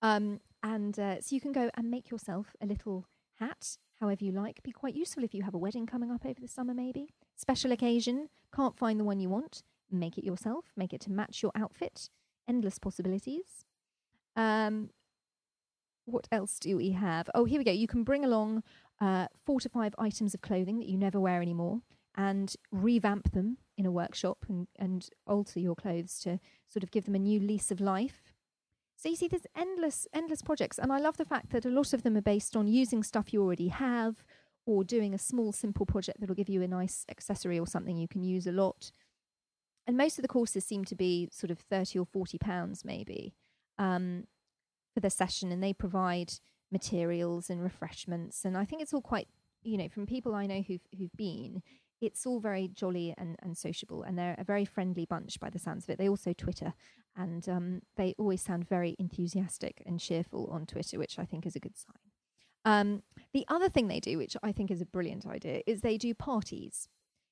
Um, 0.03 0.41
and 0.63 0.99
uh, 0.99 1.23
so 1.23 1.35
you 1.35 1.41
can 1.41 1.53
go 1.53 1.71
and 1.75 1.91
make 1.91 2.11
yourself 2.11 2.55
a 2.61 2.67
little 2.67 3.07
hat, 3.39 3.79
however 4.01 4.25
you 4.25 4.33
like. 4.33 4.63
Be 4.63 4.73
quite 4.73 4.95
useful 4.95 5.25
if 5.25 5.35
you 5.35 5.43
have 5.43 5.55
a 5.55 5.59
wedding 5.59 5.87
coming 5.87 6.11
up 6.11 6.25
over 6.25 6.41
the 6.41 6.49
summer, 6.49 6.75
maybe. 6.75 7.09
Special 7.37 7.73
occasion, 7.73 8.29
can't 8.55 8.79
find 8.79 8.99
the 8.99 9.05
one 9.05 9.21
you 9.21 9.29
want, 9.29 9.63
make 9.91 10.19
it 10.19 10.25
yourself, 10.25 10.67
make 10.77 10.93
it 10.93 11.01
to 11.03 11.13
match 11.13 11.43
your 11.43 11.53
outfit. 11.55 12.11
Endless 12.49 12.79
possibilities. 12.79 13.65
Um, 14.37 14.91
what 16.05 16.27
else 16.33 16.59
do 16.59 16.77
we 16.77 16.91
have? 16.91 17.29
Oh, 17.35 17.45
here 17.45 17.59
we 17.59 17.65
go. 17.65 17.73
You 17.73 17.87
can 17.87 18.05
bring 18.05 18.25
along 18.25 18.63
uh, 19.01 19.27
four 19.45 19.61
to 19.61 19.69
five 19.69 19.95
items 19.99 20.33
of 20.33 20.41
clothing 20.41 20.79
that 20.79 20.89
you 20.89 20.97
never 20.97 21.21
wear 21.21 21.43
anymore 21.43 21.83
and 22.17 22.55
revamp 22.73 23.33
them 23.33 23.59
in 23.77 23.87
a 23.87 23.91
workshop 23.91 24.39
and, 24.49 24.67
and 24.77 25.09
alter 25.27 25.61
your 25.61 25.77
clothes 25.77 26.19
to 26.21 26.41
sort 26.67 26.83
of 26.83 26.91
give 26.91 27.05
them 27.05 27.15
a 27.15 27.19
new 27.19 27.39
lease 27.39 27.71
of 27.71 27.81
life. 27.81 28.28
So 28.99 29.09
you 29.09 29.17
see, 29.17 29.29
there's 29.29 29.47
endless, 29.57 30.07
endless 30.13 30.43
projects. 30.43 30.79
And 30.79 30.93
I 30.93 30.99
love 30.99 31.17
the 31.17 31.25
fact 31.25 31.51
that 31.51 31.65
a 31.65 31.71
lot 31.71 31.93
of 31.93 32.03
them 32.03 32.17
are 32.17 32.23
based 32.23 32.57
on 32.57 32.67
using 32.67 33.03
stuff 33.03 33.33
you 33.33 33.43
already 33.43 33.69
have 33.69 34.25
or 34.67 34.85
doing 34.85 35.15
a 35.15 35.19
small, 35.19 35.53
simple 35.53 35.87
project 35.87 36.21
that'll 36.21 36.35
give 36.35 36.49
you 36.49 36.63
a 36.63 36.69
nice 36.69 37.07
accessory 37.09 37.59
or 37.59 37.67
something 37.67 37.97
you 37.97 38.09
can 38.09 38.23
use 38.23 38.47
a 38.47 38.53
lot. 38.53 38.91
And 39.87 39.97
most 39.97 40.19
of 40.19 40.23
the 40.23 40.29
courses 40.29 40.65
seem 40.65 40.85
to 40.85 40.97
be 40.97 41.29
sort 41.33 41.51
of 41.51 41.61
30 41.61 42.01
or 42.01 42.05
40 42.05 42.39
pounds, 42.39 42.85
maybe. 42.85 43.35
Um, 43.79 44.25
for 44.99 45.01
the 45.01 45.11
session 45.11 45.53
and 45.53 45.63
they 45.63 45.73
provide 45.73 46.33
materials 46.73 47.49
and 47.49 47.63
refreshments 47.63 48.45
and 48.45 48.57
I 48.57 48.65
think 48.65 48.83
it's 48.83 48.93
all 48.93 49.01
quite 49.01 49.29
you 49.63 49.79
know 49.79 49.89
from 49.89 50.07
people 50.07 50.35
I 50.35 50.47
know 50.47 50.61
who've 50.61 50.87
who've 50.99 51.17
been 51.17 51.63
it's 52.01 52.27
all 52.27 52.41
very 52.41 52.69
jolly 52.69 53.15
and, 53.19 53.37
and 53.43 53.57
sociable, 53.57 54.03
and 54.03 54.19
they're 54.19 54.37
a 54.39 54.45
very 54.45 54.65
friendly 54.65 55.05
bunch 55.05 55.41
by 55.41 55.51
the 55.51 55.59
sounds 55.59 55.85
of 55.85 55.91
it. 55.91 55.99
They 55.99 56.09
also 56.09 56.33
Twitter, 56.33 56.75
and 57.17 57.49
um, 57.49 57.83
they 57.97 58.15
always 58.19 58.43
sound 58.43 58.69
very 58.69 58.97
enthusiastic 58.99 59.83
and 59.87 59.99
cheerful 60.01 60.49
on 60.53 60.67
Twitter, 60.67 60.99
which 60.99 61.19
I 61.19 61.25
think 61.25 61.47
is 61.47 61.57
a 61.57 61.61
good 61.61 61.77
sign. 61.77 61.95
Um, 62.65 63.03
the 63.33 63.45
other 63.49 63.69
thing 63.69 63.89
they 63.89 64.01
do, 64.01 64.19
which 64.19 64.37
I 64.43 64.53
think 64.53 64.71
is 64.71 64.81
a 64.81 64.87
brilliant 64.87 65.27
idea, 65.27 65.63
is 65.67 65.81
they 65.81 65.97
do 65.97 66.15
parties. 66.15 66.89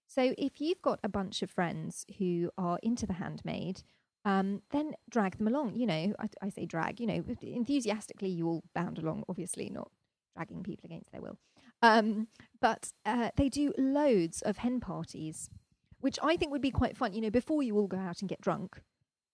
So 0.08 0.34
if 0.38 0.60
you've 0.60 0.82
got 0.82 1.00
a 1.02 1.08
bunch 1.08 1.42
of 1.42 1.50
friends 1.50 2.06
who 2.18 2.50
are 2.56 2.78
into 2.82 3.06
the 3.06 3.14
handmade, 3.14 3.82
um, 4.24 4.62
then 4.70 4.94
drag 5.10 5.38
them 5.38 5.48
along. 5.48 5.76
You 5.76 5.86
know, 5.86 6.14
I, 6.18 6.28
I, 6.42 6.48
say 6.48 6.66
drag, 6.66 7.00
you 7.00 7.06
know, 7.06 7.24
enthusiastically, 7.42 8.28
you 8.28 8.46
all 8.48 8.64
bound 8.74 8.98
along, 8.98 9.24
obviously, 9.28 9.68
not 9.68 9.90
dragging 10.34 10.62
people 10.62 10.86
against 10.86 11.12
their 11.12 11.20
will. 11.20 11.38
Um, 11.82 12.28
but 12.60 12.92
uh, 13.04 13.30
they 13.36 13.48
do 13.48 13.72
loads 13.76 14.42
of 14.42 14.58
hen 14.58 14.80
parties, 14.80 15.50
which 16.00 16.18
I 16.22 16.36
think 16.36 16.52
would 16.52 16.62
be 16.62 16.70
quite 16.70 16.96
fun. 16.96 17.12
You 17.12 17.20
know, 17.20 17.30
before 17.30 17.62
you 17.62 17.76
all 17.76 17.86
go 17.86 17.98
out 17.98 18.20
and 18.20 18.28
get 18.28 18.40
drunk, 18.40 18.80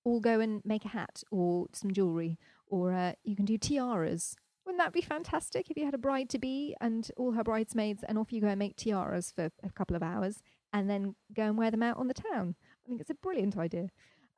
all 0.04 0.20
go 0.20 0.40
and 0.40 0.62
make 0.64 0.84
a 0.84 0.88
hat 0.88 1.22
or 1.30 1.66
some 1.72 1.92
jewelry, 1.92 2.38
or 2.66 2.92
uh, 2.92 3.12
you 3.22 3.36
can 3.36 3.44
do 3.44 3.58
tiaras. 3.58 4.34
Wouldn't 4.64 4.82
that 4.82 4.92
be 4.92 5.00
fantastic 5.00 5.70
if 5.70 5.76
you 5.76 5.84
had 5.84 5.94
a 5.94 5.98
bride 5.98 6.28
to 6.30 6.38
be 6.38 6.76
and 6.80 7.10
all 7.16 7.32
her 7.32 7.44
bridesmaids, 7.44 8.04
and 8.06 8.18
off 8.18 8.32
you 8.32 8.40
go 8.40 8.48
and 8.48 8.58
make 8.58 8.76
tiaras 8.76 9.32
for 9.34 9.50
a 9.62 9.70
couple 9.70 9.96
of 9.96 10.02
hours, 10.02 10.42
and 10.72 10.88
then 10.88 11.14
go 11.34 11.44
and 11.44 11.58
wear 11.58 11.70
them 11.70 11.82
out 11.82 11.96
on 11.96 12.08
the 12.08 12.14
town? 12.14 12.54
I 12.84 12.88
think 12.88 13.00
it's 13.00 13.10
a 13.10 13.14
brilliant 13.14 13.56
idea. 13.56 13.88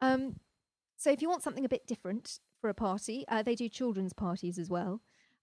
Um, 0.00 0.36
so 0.96 1.10
if 1.10 1.22
you 1.22 1.28
want 1.28 1.42
something 1.42 1.64
a 1.64 1.68
bit 1.68 1.86
different 1.86 2.40
for 2.60 2.70
a 2.70 2.74
party, 2.74 3.24
uh, 3.28 3.42
they 3.42 3.54
do 3.54 3.68
children's 3.68 4.12
parties 4.12 4.58
as 4.58 4.70
well. 4.70 5.00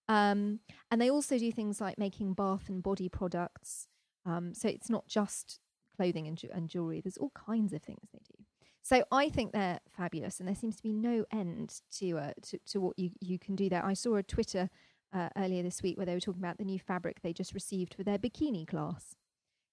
Um, 0.08 0.60
and 0.90 1.02
they 1.02 1.10
also 1.10 1.38
do 1.38 1.52
things 1.52 1.80
like 1.80 1.98
making 1.98 2.34
bath 2.34 2.68
and 2.68 2.84
body 2.84 3.10
products. 3.10 3.88
Um, 4.26 4.54
so 4.54 4.68
it's 4.68 4.90
not 4.90 5.08
just 5.08 5.60
clothing 5.96 6.28
and, 6.28 6.38
ju- 6.38 6.50
and 6.54 6.70
jewelry, 6.70 7.02
there's 7.02 7.18
all 7.18 7.32
kinds 7.34 7.74
of 7.74 7.82
things 7.82 8.10
they 8.12 8.20
do. 8.20 8.44
So 8.84 9.04
I 9.12 9.30
think 9.30 9.52
they're 9.52 9.80
fabulous, 9.96 10.40
and 10.40 10.48
there 10.48 10.56
seems 10.56 10.76
to 10.78 10.84
be 10.84 10.92
no 10.92 11.26
end 11.32 11.82
to 12.00 12.18
uh, 12.18 12.32
to, 12.42 12.60
to 12.72 12.82
what 12.82 12.98
you, 12.98 13.12
you 13.20 13.38
can 13.38 13.56
do 13.56 13.70
there. 13.70 13.86
I 13.86 13.94
saw 13.94 14.16
a 14.16 14.24
Twitter 14.24 14.70
uh, 15.14 15.30
earlier 15.38 15.62
this 15.62 15.84
week 15.84 15.98
where 15.98 16.06
they 16.06 16.16
were 16.16 16.20
talking 16.20 16.42
about 16.42 16.58
the 16.58 16.66
new 16.66 16.80
fabric 16.80 17.22
they 17.22 17.34
just 17.34 17.54
received 17.54 17.94
for 17.94 18.04
their 18.04 18.18
bikini 18.18 18.68
class. 18.68 19.16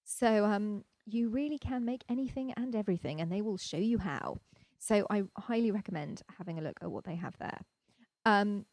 So 0.05 0.45
um, 0.45 0.83
you 1.05 1.29
really 1.29 1.57
can 1.57 1.85
make 1.85 2.03
anything 2.07 2.53
and 2.53 2.75
everything, 2.75 3.19
and 3.19 3.31
they 3.31 3.41
will 3.41 3.57
show 3.57 3.77
you 3.77 3.97
how. 3.97 4.37
So 4.77 5.07
I 5.09 5.23
highly 5.37 5.71
recommend 5.71 6.21
having 6.37 6.59
a 6.59 6.61
look 6.61 6.79
at 6.81 6.91
what 6.91 7.03
they 7.03 7.15
have 7.15 7.35
there. 7.39 7.61
Um, 8.25 8.65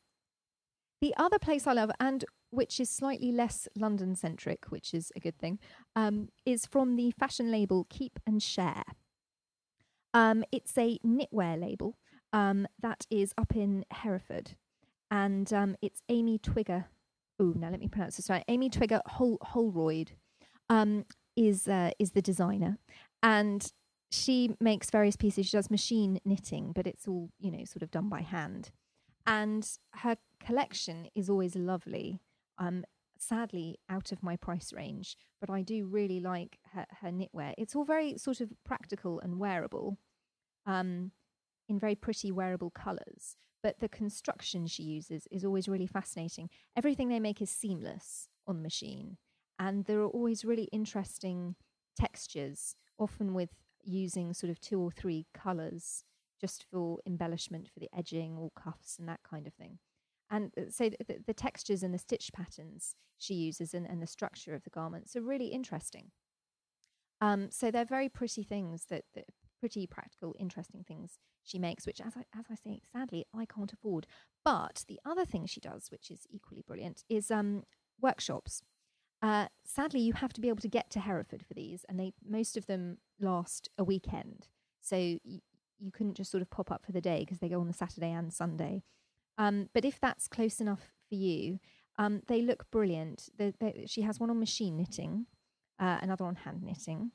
the 1.00 1.14
other 1.16 1.38
place 1.38 1.66
I 1.66 1.72
love, 1.72 1.90
and 2.00 2.24
which 2.50 2.80
is 2.80 2.88
slightly 2.88 3.32
less 3.32 3.68
London 3.76 4.14
centric, 4.14 4.66
which 4.70 4.94
is 4.94 5.12
a 5.14 5.20
good 5.20 5.38
thing, 5.38 5.58
um, 5.94 6.28
is 6.44 6.66
from 6.66 6.96
the 6.96 7.10
fashion 7.18 7.50
label 7.50 7.86
Keep 7.90 8.18
and 8.26 8.42
Share. 8.42 8.84
Um, 10.14 10.44
it's 10.50 10.76
a 10.78 10.98
knitwear 11.06 11.60
label 11.60 11.98
um, 12.32 12.66
that 12.80 13.06
is 13.10 13.34
up 13.36 13.54
in 13.54 13.84
Hereford, 13.90 14.52
and 15.10 15.52
um, 15.52 15.76
it's 15.82 16.00
Amy 16.08 16.38
Twigger. 16.38 16.86
Oh, 17.38 17.52
now 17.54 17.68
let 17.70 17.80
me 17.80 17.88
pronounce 17.88 18.16
this 18.16 18.30
right. 18.30 18.44
Amy 18.48 18.70
Twigger 18.70 19.00
Hol- 19.06 19.38
Holroyd 19.42 20.12
um, 20.70 21.04
is 21.36 21.68
uh, 21.68 21.90
is 21.98 22.12
the 22.12 22.22
designer, 22.22 22.78
and 23.22 23.70
she 24.10 24.56
makes 24.60 24.90
various 24.90 25.16
pieces. 25.16 25.46
She 25.46 25.56
does 25.56 25.70
machine 25.70 26.20
knitting, 26.24 26.72
but 26.74 26.86
it's 26.86 27.06
all 27.06 27.28
you 27.38 27.50
know, 27.50 27.64
sort 27.64 27.82
of 27.82 27.90
done 27.90 28.08
by 28.08 28.22
hand. 28.22 28.70
And 29.26 29.68
her 29.94 30.16
collection 30.40 31.08
is 31.14 31.28
always 31.28 31.56
lovely. 31.56 32.20
Um, 32.58 32.84
sadly, 33.18 33.78
out 33.88 34.12
of 34.12 34.22
my 34.22 34.36
price 34.36 34.72
range, 34.72 35.16
but 35.40 35.50
I 35.50 35.62
do 35.62 35.86
really 35.86 36.20
like 36.20 36.58
her, 36.72 36.86
her 37.00 37.10
knitwear. 37.10 37.54
It's 37.58 37.74
all 37.74 37.84
very 37.84 38.16
sort 38.18 38.40
of 38.40 38.52
practical 38.64 39.20
and 39.20 39.38
wearable, 39.38 39.98
um, 40.64 41.12
in 41.68 41.78
very 41.78 41.94
pretty 41.94 42.30
wearable 42.30 42.70
colours. 42.70 43.36
But 43.62 43.80
the 43.80 43.88
construction 43.88 44.66
she 44.66 44.84
uses 44.84 45.26
is 45.30 45.44
always 45.44 45.66
really 45.66 45.86
fascinating. 45.86 46.50
Everything 46.76 47.08
they 47.08 47.20
make 47.20 47.42
is 47.42 47.50
seamless 47.50 48.28
on 48.46 48.56
the 48.56 48.62
machine, 48.62 49.16
and 49.58 49.84
there 49.86 50.00
are 50.00 50.08
always 50.08 50.44
really 50.44 50.68
interesting 50.72 51.56
textures, 51.98 52.76
often 52.98 53.34
with 53.34 53.50
using 53.82 54.34
sort 54.34 54.50
of 54.50 54.60
two 54.60 54.80
or 54.80 54.90
three 54.90 55.26
colours 55.34 56.04
just 56.40 56.64
for 56.70 56.98
embellishment 57.06 57.68
for 57.72 57.80
the 57.80 57.90
edging 57.96 58.36
or 58.36 58.50
cuffs 58.60 58.98
and 58.98 59.08
that 59.08 59.20
kind 59.28 59.46
of 59.46 59.54
thing. 59.54 59.78
And 60.30 60.52
uh, 60.58 60.70
so 60.70 60.90
the, 60.90 61.18
the 61.26 61.34
textures 61.34 61.82
and 61.82 61.94
the 61.94 61.98
stitch 61.98 62.30
patterns 62.32 62.94
she 63.18 63.34
uses 63.34 63.74
and, 63.74 63.86
and 63.86 64.02
the 64.02 64.06
structure 64.06 64.54
of 64.54 64.64
the 64.64 64.70
garments 64.70 65.16
are 65.16 65.22
really 65.22 65.46
interesting. 65.46 66.10
Um, 67.20 67.48
so 67.50 67.70
they're 67.70 67.84
very 67.84 68.08
pretty 68.08 68.42
things 68.42 68.86
that, 68.90 69.04
that 69.14 69.24
pretty 69.58 69.86
practical, 69.86 70.34
interesting 70.38 70.84
things 70.86 71.18
she 71.42 71.58
makes, 71.58 71.86
which, 71.86 72.00
as 72.00 72.14
I, 72.16 72.24
as 72.38 72.46
I 72.50 72.54
say, 72.54 72.80
sadly, 72.92 73.24
I 73.34 73.46
can't 73.46 73.72
afford. 73.72 74.06
But 74.44 74.84
the 74.88 75.00
other 75.04 75.24
thing 75.24 75.46
she 75.46 75.60
does, 75.60 75.90
which 75.90 76.10
is 76.10 76.26
equally 76.30 76.62
brilliant, 76.66 77.04
is 77.08 77.30
um, 77.30 77.62
workshops. 78.00 78.62
Uh, 79.22 79.46
sadly, 79.64 80.00
you 80.00 80.12
have 80.12 80.32
to 80.34 80.40
be 80.40 80.48
able 80.48 80.60
to 80.60 80.68
get 80.68 80.90
to 80.90 81.00
Hereford 81.00 81.44
for 81.46 81.54
these, 81.54 81.84
and 81.88 81.98
they 81.98 82.12
most 82.28 82.56
of 82.56 82.66
them 82.66 82.98
last 83.18 83.70
a 83.78 83.84
weekend. 83.84 84.48
So 84.82 84.96
y- 85.24 85.40
you 85.78 85.90
couldn't 85.90 86.14
just 86.14 86.30
sort 86.30 86.42
of 86.42 86.50
pop 86.50 86.70
up 86.70 86.84
for 86.84 86.92
the 86.92 87.00
day 87.00 87.20
because 87.20 87.38
they 87.38 87.48
go 87.48 87.60
on 87.60 87.66
the 87.66 87.72
Saturday 87.72 88.12
and 88.12 88.32
Sunday. 88.32 88.82
Um, 89.38 89.68
but 89.74 89.84
if 89.84 90.00
that's 90.00 90.28
close 90.28 90.60
enough 90.60 90.92
for 91.08 91.14
you, 91.14 91.58
um, 91.98 92.22
they 92.26 92.42
look 92.42 92.70
brilliant. 92.70 93.28
They, 93.38 93.84
she 93.86 94.02
has 94.02 94.20
one 94.20 94.30
on 94.30 94.38
machine 94.38 94.76
knitting, 94.76 95.26
uh, 95.78 95.98
another 96.00 96.24
on 96.24 96.36
hand 96.36 96.62
knitting, 96.62 97.12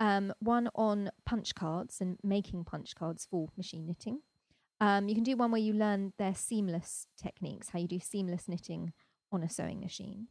um, 0.00 0.32
one 0.38 0.68
on 0.74 1.10
punch 1.26 1.54
cards 1.54 2.00
and 2.00 2.18
making 2.22 2.64
punch 2.64 2.94
cards 2.94 3.26
for 3.30 3.48
machine 3.56 3.86
knitting. 3.86 4.20
Um, 4.80 5.08
you 5.08 5.14
can 5.14 5.24
do 5.24 5.36
one 5.36 5.50
where 5.50 5.60
you 5.60 5.72
learn 5.72 6.12
their 6.18 6.34
seamless 6.34 7.06
techniques, 7.20 7.70
how 7.70 7.80
you 7.80 7.88
do 7.88 7.98
seamless 7.98 8.48
knitting 8.48 8.92
on 9.32 9.42
a 9.42 9.48
sewing 9.48 9.80
machine. 9.80 10.28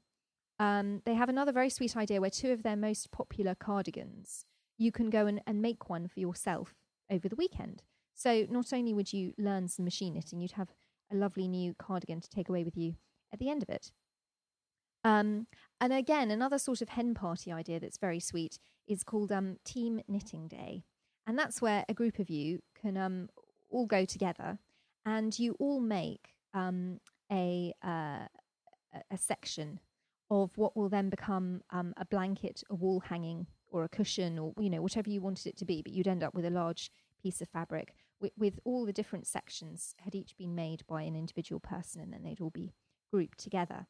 Um, 0.60 1.02
they 1.06 1.14
have 1.14 1.30
another 1.30 1.52
very 1.52 1.70
sweet 1.70 1.96
idea 1.98 2.22
where 2.22 2.30
two 2.30 2.52
of 2.52 2.64
their 2.64 2.78
most 2.78 3.12
popular 3.12 3.56
cardigans, 3.56 4.46
you 4.78 4.92
can 4.92 5.10
go 5.10 5.28
and, 5.28 5.42
and 5.46 5.62
make 5.62 5.90
one 5.90 6.08
for 6.08 6.20
yourself 6.20 6.74
over 7.12 7.28
the 7.30 7.36
weekend. 7.36 7.84
So 8.14 8.46
not 8.50 8.74
only 8.74 8.94
would 8.94 9.14
you 9.14 9.34
learn 9.38 9.68
some 9.68 9.86
machine 9.86 10.16
knitting, 10.16 10.40
you'd 10.40 10.54
have 10.54 10.70
a 11.12 11.16
lovely 11.16 11.48
new 11.48 11.74
cardigan 11.76 12.22
to 12.22 12.30
take 12.30 12.50
away 12.50 12.64
with 12.64 12.76
you 12.76 12.96
at 13.32 13.40
the 13.40 13.50
end 13.50 13.64
of 13.64 13.70
it. 13.70 13.92
Um, 15.04 15.48
and 15.80 15.94
again, 15.94 16.32
another 16.32 16.58
sort 16.58 16.82
of 16.82 16.90
hen 16.90 17.14
party 17.14 17.52
idea 17.52 17.80
that's 17.80 17.98
very 17.98 18.20
sweet 18.20 18.60
is 18.88 19.04
called 19.04 19.32
um, 19.32 19.58
Team 19.64 20.02
Knitting 20.08 20.48
Day. 20.48 20.84
And 21.28 21.38
that's 21.38 21.62
where 21.62 21.86
a 21.88 21.94
group 21.94 22.20
of 22.20 22.30
you 22.30 22.60
can 22.82 22.98
um, 22.98 23.30
all 23.70 23.86
go 23.86 24.06
together 24.06 24.58
and 25.06 25.38
you 25.38 25.56
all 25.60 25.80
make 25.80 26.30
um, 26.54 27.00
a, 27.32 27.74
uh, 27.84 28.26
a 29.12 29.18
section 29.18 29.80
of 30.30 30.52
what 30.58 30.76
will 30.76 30.90
then 30.90 31.10
become 31.10 31.62
um, 31.72 31.94
a 31.98 32.06
blanket, 32.06 32.64
a 32.70 32.76
wall 32.76 33.02
hanging, 33.02 33.48
or 33.70 33.84
a 33.84 33.90
cushion, 33.90 34.40
or 34.40 34.54
you 34.60 34.70
know 34.70 34.82
whatever 34.82 35.10
you 35.10 35.22
wanted 35.22 35.48
it 35.48 35.58
to 35.58 35.66
be. 35.66 35.82
But 35.82 35.94
you'd 35.94 36.08
end 36.08 36.24
up 36.24 36.34
with 36.34 36.46
a 36.46 36.50
large 36.50 36.92
piece 37.22 37.42
of 37.42 37.50
fabric 37.50 37.94
with, 38.20 38.32
with 38.38 38.60
all 38.64 38.86
the 38.86 38.94
different 38.94 39.28
sections 39.28 39.96
had 40.04 40.16
each 40.16 40.36
been 40.38 40.56
made 40.56 40.86
by 40.88 41.04
an 41.04 41.16
individual 41.16 41.60
person 41.60 42.02
and 42.02 42.12
then 42.14 42.24
they'd 42.24 42.42
all 42.42 42.50
be 42.50 42.74
grouped 43.12 43.40
together. 43.40 43.88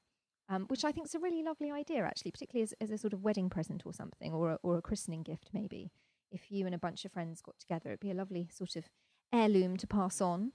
Um, 0.49 0.63
which 0.69 0.85
I 0.85 0.93
think 0.93 1.07
is 1.07 1.15
a 1.15 1.19
really 1.19 1.43
lovely 1.43 1.71
idea, 1.71 2.05
actually, 2.05 2.31
particularly 2.31 2.63
as, 2.63 2.73
as 2.79 2.89
a 2.89 2.97
sort 2.97 3.11
of 3.11 3.21
wedding 3.21 3.49
present 3.49 3.83
or 3.85 3.93
something, 3.93 4.31
or 4.31 4.51
a, 4.51 4.59
or 4.63 4.77
a 4.77 4.81
christening 4.81 5.21
gift, 5.21 5.49
maybe. 5.51 5.91
If 6.31 6.49
you 6.49 6.65
and 6.65 6.73
a 6.73 6.77
bunch 6.77 7.03
of 7.03 7.11
friends 7.11 7.41
got 7.41 7.59
together, 7.59 7.89
it'd 7.89 7.99
be 7.99 8.11
a 8.11 8.15
lovely 8.15 8.47
sort 8.53 8.77
of 8.77 8.85
heirloom 9.33 9.75
to 9.75 9.87
pass 9.87 10.21
on. 10.21 10.53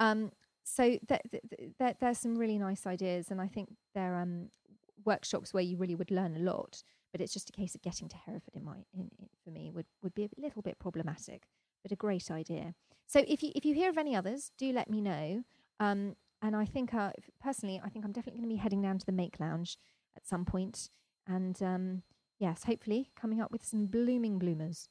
Um, 0.00 0.32
so 0.62 0.98
th- 1.06 1.20
th- 1.30 1.42
th- 1.78 1.96
there's 2.00 2.18
some 2.18 2.36
really 2.36 2.56
nice 2.56 2.86
ideas, 2.86 3.30
and 3.30 3.38
I 3.38 3.48
think 3.48 3.68
they're 3.94 4.16
um, 4.16 4.48
workshops 5.04 5.52
where 5.52 5.62
you 5.62 5.76
really 5.76 5.94
would 5.94 6.10
learn 6.10 6.36
a 6.36 6.40
lot. 6.40 6.82
But 7.14 7.20
it's 7.20 7.32
just 7.32 7.48
a 7.48 7.52
case 7.52 7.76
of 7.76 7.82
getting 7.82 8.08
to 8.08 8.16
Hereford. 8.16 8.56
In 8.56 8.64
my, 8.64 8.78
in, 8.92 9.08
in, 9.20 9.28
for 9.44 9.50
me, 9.50 9.70
would 9.70 9.86
would 10.02 10.14
be 10.14 10.24
a 10.24 10.28
little 10.36 10.62
bit 10.62 10.80
problematic 10.80 11.44
but 11.84 11.92
a 11.92 11.96
great 11.96 12.30
idea. 12.30 12.74
So 13.06 13.22
if 13.28 13.42
you 13.42 13.52
if 13.54 13.64
you 13.64 13.74
hear 13.74 13.90
of 13.90 13.98
any 13.98 14.16
others, 14.16 14.50
do 14.58 14.72
let 14.72 14.90
me 14.90 15.00
know. 15.00 15.44
Um, 15.78 16.16
and 16.42 16.56
I 16.56 16.64
think 16.64 16.92
uh, 16.92 17.12
personally, 17.40 17.80
I 17.84 17.88
think 17.88 18.04
I'm 18.04 18.12
definitely 18.12 18.40
going 18.40 18.50
to 18.50 18.56
be 18.56 18.60
heading 18.60 18.82
down 18.82 18.98
to 18.98 19.06
the 19.06 19.12
Make 19.12 19.38
Lounge 19.38 19.78
at 20.16 20.26
some 20.26 20.44
point, 20.44 20.90
and 21.26 21.62
um, 21.62 22.02
yes, 22.38 22.64
hopefully 22.64 23.10
coming 23.14 23.40
up 23.40 23.52
with 23.52 23.64
some 23.64 23.86
blooming 23.86 24.38
bloomers. 24.38 24.88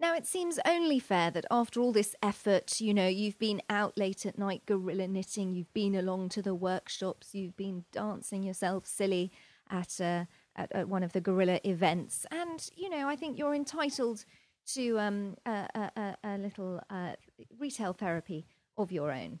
Now, 0.00 0.14
it 0.14 0.26
seems 0.26 0.60
only 0.64 1.00
fair 1.00 1.32
that 1.32 1.44
after 1.50 1.80
all 1.80 1.92
this 1.92 2.14
effort, 2.22 2.80
you 2.80 2.94
know, 2.94 3.08
you've 3.08 3.38
been 3.38 3.60
out 3.68 3.98
late 3.98 4.24
at 4.26 4.38
night 4.38 4.64
guerrilla 4.64 5.08
knitting, 5.08 5.54
you've 5.54 5.72
been 5.74 5.96
along 5.96 6.28
to 6.30 6.42
the 6.42 6.54
workshops, 6.54 7.34
you've 7.34 7.56
been 7.56 7.84
dancing 7.90 8.44
yourself 8.44 8.86
silly 8.86 9.32
at 9.70 10.00
uh, 10.00 10.24
at, 10.56 10.72
at 10.72 10.88
one 10.88 11.02
of 11.02 11.12
the 11.12 11.20
guerrilla 11.20 11.60
events. 11.64 12.26
And, 12.30 12.68
you 12.76 12.90
know, 12.90 13.08
I 13.08 13.16
think 13.16 13.38
you're 13.38 13.54
entitled 13.54 14.24
to 14.74 14.98
um, 14.98 15.36
a, 15.46 15.68
a, 15.74 16.16
a, 16.24 16.38
little 16.38 16.80
uh, 16.90 17.12
retail 17.58 17.92
therapy 17.92 18.46
of 18.76 18.90
your 18.92 19.12
own. 19.12 19.38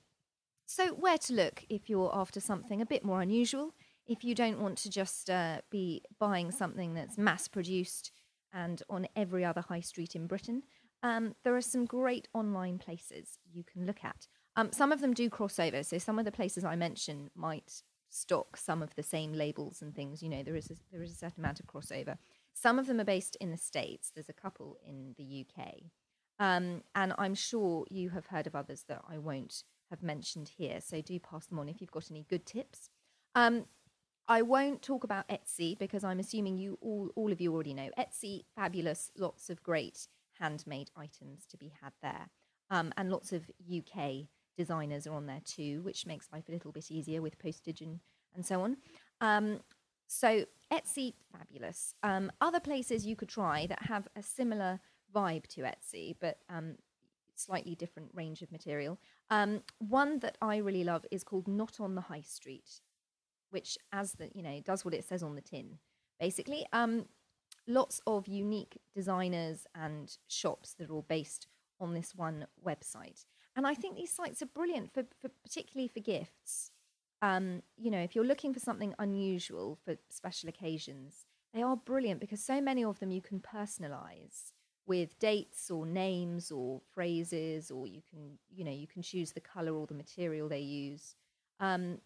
So, 0.66 0.94
where 0.94 1.18
to 1.18 1.32
look 1.34 1.64
if 1.68 1.90
you're 1.90 2.10
after 2.14 2.40
something 2.40 2.80
a 2.80 2.86
bit 2.86 3.04
more 3.04 3.20
unusual? 3.20 3.74
if 4.08 4.24
you 4.24 4.34
don't 4.34 4.58
want 4.58 4.78
to 4.78 4.90
just 4.90 5.28
uh, 5.28 5.60
be 5.70 6.02
buying 6.18 6.50
something 6.50 6.94
that's 6.94 7.18
mass 7.18 7.46
produced 7.46 8.10
and 8.52 8.82
on 8.88 9.06
every 9.14 9.44
other 9.44 9.60
high 9.60 9.80
street 9.80 10.16
in 10.16 10.26
Britain, 10.26 10.62
um, 11.02 11.34
there 11.44 11.54
are 11.54 11.60
some 11.60 11.84
great 11.84 12.26
online 12.32 12.78
places 12.78 13.38
you 13.52 13.62
can 13.62 13.86
look 13.86 14.02
at. 14.02 14.26
Um, 14.56 14.72
some 14.72 14.90
of 14.90 15.00
them 15.00 15.12
do 15.12 15.28
cross 15.28 15.58
over. 15.58 15.82
So 15.82 15.98
some 15.98 16.18
of 16.18 16.24
the 16.24 16.32
places 16.32 16.64
I 16.64 16.74
mentioned 16.74 17.30
might 17.36 17.82
stock 18.10 18.56
some 18.56 18.82
of 18.82 18.94
the 18.94 19.02
same 19.02 19.32
labels 19.32 19.82
and 19.82 19.94
things. 19.94 20.22
You 20.22 20.28
know, 20.28 20.42
there 20.42 20.56
is 20.56 20.70
a, 20.70 20.74
there 20.92 21.02
is 21.02 21.12
a 21.12 21.16
certain 21.16 21.42
amount 21.42 21.60
of 21.60 21.66
crossover. 21.66 22.16
Some 22.54 22.78
of 22.78 22.86
them 22.86 23.00
are 23.00 23.04
based 23.04 23.36
in 23.40 23.50
the 23.50 23.56
States. 23.56 24.10
There's 24.14 24.28
a 24.28 24.32
couple 24.32 24.78
in 24.84 25.14
the 25.16 25.46
UK. 25.46 25.74
Um, 26.40 26.82
and 26.94 27.14
I'm 27.18 27.34
sure 27.34 27.84
you 27.90 28.10
have 28.10 28.26
heard 28.26 28.46
of 28.46 28.54
others 28.54 28.84
that 28.88 29.02
I 29.08 29.18
won't 29.18 29.64
have 29.90 30.02
mentioned 30.02 30.50
here. 30.56 30.80
So 30.80 31.00
do 31.00 31.18
pass 31.18 31.46
them 31.46 31.58
on 31.58 31.68
if 31.68 31.80
you've 31.80 31.90
got 31.90 32.10
any 32.10 32.24
good 32.28 32.46
tips. 32.46 32.90
Um, 33.34 33.66
I 34.28 34.42
won't 34.42 34.82
talk 34.82 35.04
about 35.04 35.26
Etsy 35.28 35.78
because 35.78 36.04
I'm 36.04 36.20
assuming 36.20 36.58
you 36.58 36.78
all, 36.80 37.10
all 37.16 37.32
of 37.32 37.40
you 37.40 37.52
already 37.54 37.74
know 37.74 37.90
Etsy. 37.98 38.44
Fabulous, 38.54 39.10
lots 39.16 39.48
of 39.48 39.62
great 39.62 40.06
handmade 40.38 40.90
items 40.96 41.46
to 41.46 41.56
be 41.56 41.72
had 41.82 41.92
there, 42.02 42.28
um, 42.70 42.92
and 42.96 43.10
lots 43.10 43.32
of 43.32 43.50
UK 43.60 44.26
designers 44.58 45.06
are 45.06 45.14
on 45.14 45.24
there 45.24 45.40
too, 45.44 45.80
which 45.82 46.04
makes 46.04 46.28
life 46.32 46.48
a 46.48 46.52
little 46.52 46.72
bit 46.72 46.90
easier 46.90 47.22
with 47.22 47.38
postage 47.38 47.80
and 47.80 48.00
and 48.34 48.44
so 48.44 48.60
on. 48.60 48.76
Um, 49.22 49.60
so 50.06 50.44
Etsy, 50.70 51.14
fabulous. 51.32 51.94
Um, 52.02 52.30
other 52.42 52.60
places 52.60 53.06
you 53.06 53.16
could 53.16 53.30
try 53.30 53.66
that 53.66 53.84
have 53.84 54.06
a 54.14 54.22
similar 54.22 54.80
vibe 55.14 55.46
to 55.48 55.62
Etsy, 55.62 56.14
but 56.20 56.38
um, 56.50 56.76
slightly 57.34 57.74
different 57.74 58.10
range 58.12 58.42
of 58.42 58.52
material. 58.52 58.98
Um, 59.30 59.62
one 59.78 60.18
that 60.18 60.36
I 60.42 60.58
really 60.58 60.84
love 60.84 61.06
is 61.10 61.24
called 61.24 61.48
Not 61.48 61.80
on 61.80 61.94
the 61.94 62.02
High 62.02 62.20
Street 62.20 62.82
which 63.50 63.78
as 63.92 64.12
the 64.12 64.30
you 64.34 64.42
know 64.42 64.60
does 64.64 64.84
what 64.84 64.94
it 64.94 65.04
says 65.04 65.22
on 65.22 65.34
the 65.34 65.40
tin 65.40 65.78
basically 66.20 66.66
um 66.72 67.06
lots 67.66 68.00
of 68.06 68.26
unique 68.26 68.78
designers 68.94 69.66
and 69.74 70.16
shops 70.26 70.74
that 70.74 70.90
are 70.90 70.94
all 70.94 71.06
based 71.08 71.46
on 71.80 71.94
this 71.94 72.14
one 72.14 72.46
website 72.64 73.24
and 73.58 73.66
i 73.66 73.74
think 73.74 73.96
these 73.96 74.12
sites 74.12 74.40
are 74.40 74.46
brilliant 74.46 74.92
for, 74.94 75.04
for 75.20 75.28
particularly 75.42 75.88
for 75.88 76.00
gifts 76.00 76.70
um, 77.20 77.62
you 77.76 77.90
know 77.90 77.98
if 77.98 78.14
you're 78.14 78.24
looking 78.24 78.54
for 78.54 78.60
something 78.60 78.94
unusual 78.98 79.76
for 79.84 79.96
special 80.08 80.48
occasions 80.48 81.26
they 81.52 81.62
are 81.62 81.76
brilliant 81.76 82.20
because 82.20 82.40
so 82.40 82.60
many 82.60 82.84
of 82.84 83.00
them 83.00 83.10
you 83.10 83.20
can 83.20 83.40
personalize 83.40 84.52
with 84.86 85.18
dates 85.18 85.70
or 85.70 85.84
names 85.84 86.52
or 86.52 86.80
phrases 86.94 87.70
or 87.72 87.86
you 87.88 88.00
can 88.08 88.38
you 88.48 88.64
know 88.64 88.70
you 88.70 88.86
can 88.86 89.02
choose 89.02 89.32
the 89.32 89.40
color 89.40 89.72
or 89.72 89.86
the 89.86 89.94
material 89.94 90.48
they 90.48 90.60
use 90.60 91.16
um, 91.60 91.98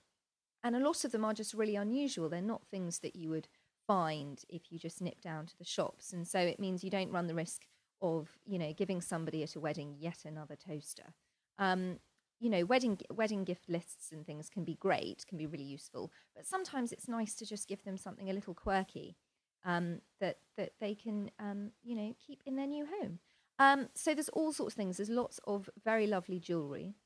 and 0.64 0.76
a 0.76 0.80
lot 0.80 1.04
of 1.04 1.12
them 1.12 1.24
are 1.24 1.34
just 1.34 1.54
really 1.54 1.76
unusual. 1.76 2.28
They're 2.28 2.40
not 2.40 2.66
things 2.66 3.00
that 3.00 3.16
you 3.16 3.30
would 3.30 3.48
find 3.86 4.42
if 4.48 4.70
you 4.70 4.78
just 4.78 5.00
nip 5.00 5.20
down 5.20 5.46
to 5.46 5.58
the 5.58 5.64
shops. 5.64 6.12
And 6.12 6.26
so 6.26 6.38
it 6.38 6.60
means 6.60 6.84
you 6.84 6.90
don't 6.90 7.10
run 7.10 7.26
the 7.26 7.34
risk 7.34 7.66
of, 8.00 8.38
you 8.46 8.58
know, 8.58 8.72
giving 8.72 9.00
somebody 9.00 9.42
at 9.42 9.56
a 9.56 9.60
wedding 9.60 9.96
yet 9.98 10.24
another 10.24 10.56
toaster. 10.56 11.14
Um, 11.62 11.98
you 12.40 12.50
know, 12.50 12.64
wedding 12.64 12.98
wedding 13.10 13.44
gift 13.44 13.68
lists 13.68 14.10
and 14.10 14.26
things 14.26 14.48
can 14.48 14.64
be 14.64 14.74
great, 14.74 15.24
can 15.28 15.38
be 15.38 15.46
really 15.46 15.62
useful, 15.64 16.10
but 16.34 16.44
sometimes 16.44 16.90
it's 16.90 17.08
nice 17.08 17.34
to 17.36 17.46
just 17.46 17.68
give 17.68 17.84
them 17.84 17.96
something 17.96 18.28
a 18.28 18.32
little 18.32 18.54
quirky 18.54 19.16
um, 19.64 20.00
that 20.20 20.38
that 20.56 20.72
they 20.80 20.94
can, 20.94 21.30
um, 21.38 21.70
you 21.84 21.94
know, 21.94 22.14
keep 22.26 22.42
in 22.44 22.56
their 22.56 22.66
new 22.66 22.84
home. 22.86 23.20
Um, 23.60 23.88
so 23.94 24.12
there's 24.12 24.28
all 24.30 24.52
sorts 24.52 24.74
of 24.74 24.76
things. 24.76 24.96
There's 24.96 25.08
lots 25.08 25.38
of 25.46 25.70
very 25.84 26.08
lovely 26.08 26.40
jewelry. 26.40 26.96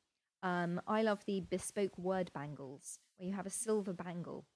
Um, 0.43 0.81
I 0.87 1.03
love 1.03 1.25
the 1.27 1.41
bespoke 1.41 1.99
word 1.99 2.31
bangles, 2.33 2.99
where 3.17 3.29
you 3.29 3.35
have 3.35 3.47
a 3.47 3.51
silver 3.51 3.93
bangle 3.93 4.47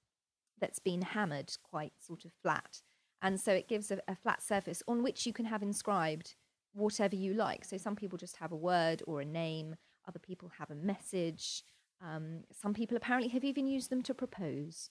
that's 0.61 0.79
been 0.79 1.03
hammered 1.03 1.53
quite 1.63 1.93
sort 1.99 2.25
of 2.25 2.33
flat. 2.43 2.83
And 3.21 3.39
so 3.39 3.53
it 3.53 3.69
gives 3.69 3.91
a, 3.91 4.01
a, 4.09 4.15
flat 4.15 4.43
surface 4.43 4.83
on 4.89 5.03
which 5.03 5.27
you 5.27 5.33
can 5.33 5.47
have 5.47 5.63
inscribed 5.63 6.37
whatever 6.73 7.17
you 7.17 7.35
like. 7.35 7.65
So 7.65 7.77
some 7.77 7.97
people 7.97 8.17
just 8.17 8.37
have 8.37 8.53
a 8.53 8.57
word 8.57 9.03
or 9.07 9.21
a 9.21 9.25
name, 9.25 9.77
other 10.07 10.19
people 10.19 10.51
have 10.59 10.71
a 10.71 10.75
message. 10.75 11.63
Um, 12.03 12.45
some 12.53 12.75
people 12.75 12.97
apparently 12.97 13.31
have 13.31 13.45
even 13.45 13.67
used 13.67 13.91
them 13.91 14.03
to 14.03 14.15
propose, 14.15 14.91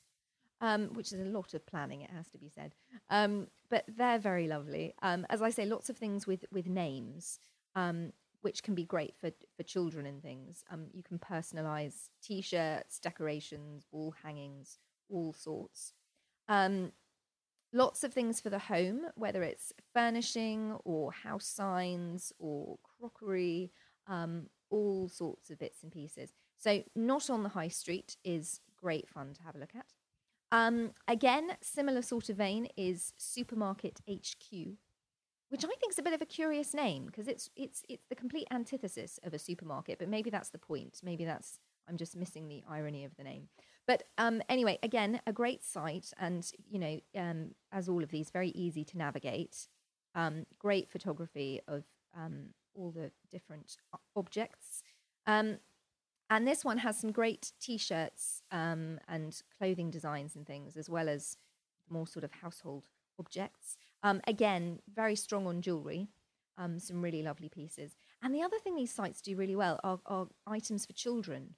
um, 0.62 0.90
which 0.94 1.12
is 1.12 1.20
a 1.20 1.26
lot 1.26 1.54
of 1.54 1.66
planning, 1.66 2.02
it 2.02 2.12
has 2.12 2.30
to 2.30 2.38
be 2.38 2.50
said. 2.50 2.76
Um, 3.10 3.48
but 3.70 3.86
they're 3.88 4.20
very 4.20 4.48
lovely. 4.48 4.94
Um, 5.02 5.26
as 5.30 5.42
I 5.42 5.50
say, 5.50 5.66
lots 5.66 5.90
of 5.90 5.98
things 5.98 6.28
with, 6.28 6.46
with 6.52 6.68
names. 6.68 7.40
Um, 7.76 8.14
which 8.42 8.64
can 8.64 8.74
be 8.74 8.86
great 8.86 9.16
for 9.20 9.32
for 9.58 9.64
children 9.64 10.06
and 10.06 10.22
things. 10.22 10.64
Um, 10.72 10.86
you 10.94 11.04
can 11.04 11.20
personalize 11.20 12.08
T-shirts, 12.24 12.98
decorations, 13.00 13.86
wall 13.92 14.14
hangings, 14.24 14.80
all 15.10 15.34
sorts. 15.34 15.94
Lots 17.72 18.04
of 18.04 18.14
things 18.14 18.42
for 18.42 18.50
the 18.50 18.58
home, 18.58 19.02
whether 19.16 19.44
it's 19.44 19.72
furnishing 19.94 20.76
or 20.86 21.12
house 21.12 21.46
signs 21.46 22.34
or 22.40 22.80
crockery, 22.82 23.72
um, 24.08 24.48
all 24.70 25.10
sorts 25.10 25.50
of 25.50 25.60
bits 25.60 25.84
and 25.84 25.92
pieces. 25.92 26.34
So, 26.58 26.84
not 26.96 27.30
on 27.30 27.44
the 27.44 27.50
high 27.50 27.68
street 27.68 28.18
is 28.24 28.62
great 28.76 29.08
fun 29.08 29.34
to 29.34 29.44
have 29.44 29.56
a 29.56 29.60
look 29.60 29.76
at. 29.76 29.94
Um, 30.52 30.92
again, 31.08 31.52
similar 31.62 32.02
sort 32.02 32.30
of 32.30 32.38
vein 32.38 32.68
is 32.76 33.14
Supermarket 33.18 34.02
HQ, 34.10 34.52
which 35.50 35.64
I 35.64 35.68
think 35.68 35.92
is 35.92 36.00
a 36.00 36.04
bit 36.04 36.14
of 36.14 36.22
a 36.22 36.26
curious 36.26 36.74
name 36.74 37.06
because 37.06 37.28
it's 37.28 37.50
it's 37.56 37.84
it's 37.88 38.06
the 38.10 38.16
complete 38.16 38.48
antithesis 38.52 39.20
of 39.24 39.34
a 39.34 39.40
supermarket. 39.40 40.00
But 40.00 40.10
maybe 40.10 40.30
that's 40.30 40.50
the 40.50 40.58
point. 40.58 41.02
Maybe 41.04 41.26
that's 41.26 41.60
I'm 41.88 41.98
just 41.98 42.16
missing 42.16 42.48
the 42.48 42.64
irony 42.70 43.06
of 43.06 43.16
the 43.16 43.24
name. 43.24 43.50
But 43.88 44.04
um, 44.18 44.42
anyway, 44.50 44.78
again, 44.84 45.20
a 45.26 45.34
great 45.34 45.64
site, 45.64 46.12
and 46.20 46.50
you 46.70 46.80
know, 46.80 47.00
um, 47.16 47.56
as 47.72 47.90
all 47.90 48.04
of 48.04 48.12
these, 48.12 48.30
very 48.30 48.50
easy 48.50 48.84
to 48.86 48.98
navigate. 48.98 49.68
Um, 50.16 50.46
great 50.58 50.90
photography 50.90 51.62
of 51.68 51.84
um, 52.18 52.50
all 52.76 52.92
the 52.92 53.12
different 53.32 53.78
objects. 54.16 54.84
Um, 55.28 55.60
and 56.30 56.48
this 56.48 56.64
one 56.64 56.78
has 56.80 57.00
some 57.00 57.12
great 57.12 57.54
T-shirts 57.60 58.44
um, 58.52 59.00
and 59.08 59.42
clothing 59.58 59.90
designs 59.90 60.36
and 60.36 60.46
things, 60.46 60.78
as 60.78 60.90
well 60.90 61.10
as 61.10 61.38
more 61.90 62.08
sort 62.08 62.24
of 62.24 62.32
household 62.32 62.88
objects. 63.18 63.78
Um, 64.04 64.22
again, 64.28 64.80
very 64.94 65.16
strong 65.16 65.48
on 65.48 65.62
jewelry, 65.62 66.08
um, 66.58 66.80
some 66.80 67.02
really 67.02 67.24
lovely 67.24 67.50
pieces. 67.50 67.96
And 68.22 68.34
the 68.34 68.44
other 68.44 68.60
thing 68.60 68.76
these 68.76 68.94
sites 68.94 69.22
do 69.22 69.36
really 69.36 69.56
well 69.56 69.80
are, 69.84 70.00
are 70.06 70.28
items 70.46 70.86
for 70.86 70.94
children. 70.94 71.56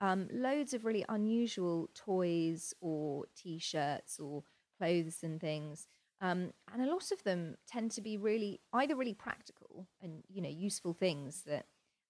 Um, 0.00 0.28
loads 0.32 0.74
of 0.74 0.84
really 0.84 1.04
unusual 1.08 1.88
toys 1.94 2.74
or 2.80 3.24
t 3.36 3.58
shirts 3.58 4.18
or 4.18 4.44
clothes 4.78 5.18
and 5.22 5.40
things. 5.40 5.86
Um, 6.20 6.52
and 6.72 6.82
a 6.82 6.90
lot 6.90 7.12
of 7.12 7.22
them 7.24 7.56
tend 7.66 7.90
to 7.92 8.00
be 8.00 8.16
really 8.16 8.60
either 8.72 8.96
really 8.96 9.12
practical 9.12 9.86
and 10.00 10.22
you 10.28 10.40
know 10.40 10.48
useful 10.48 10.94
things 10.94 11.42
that 11.46 11.66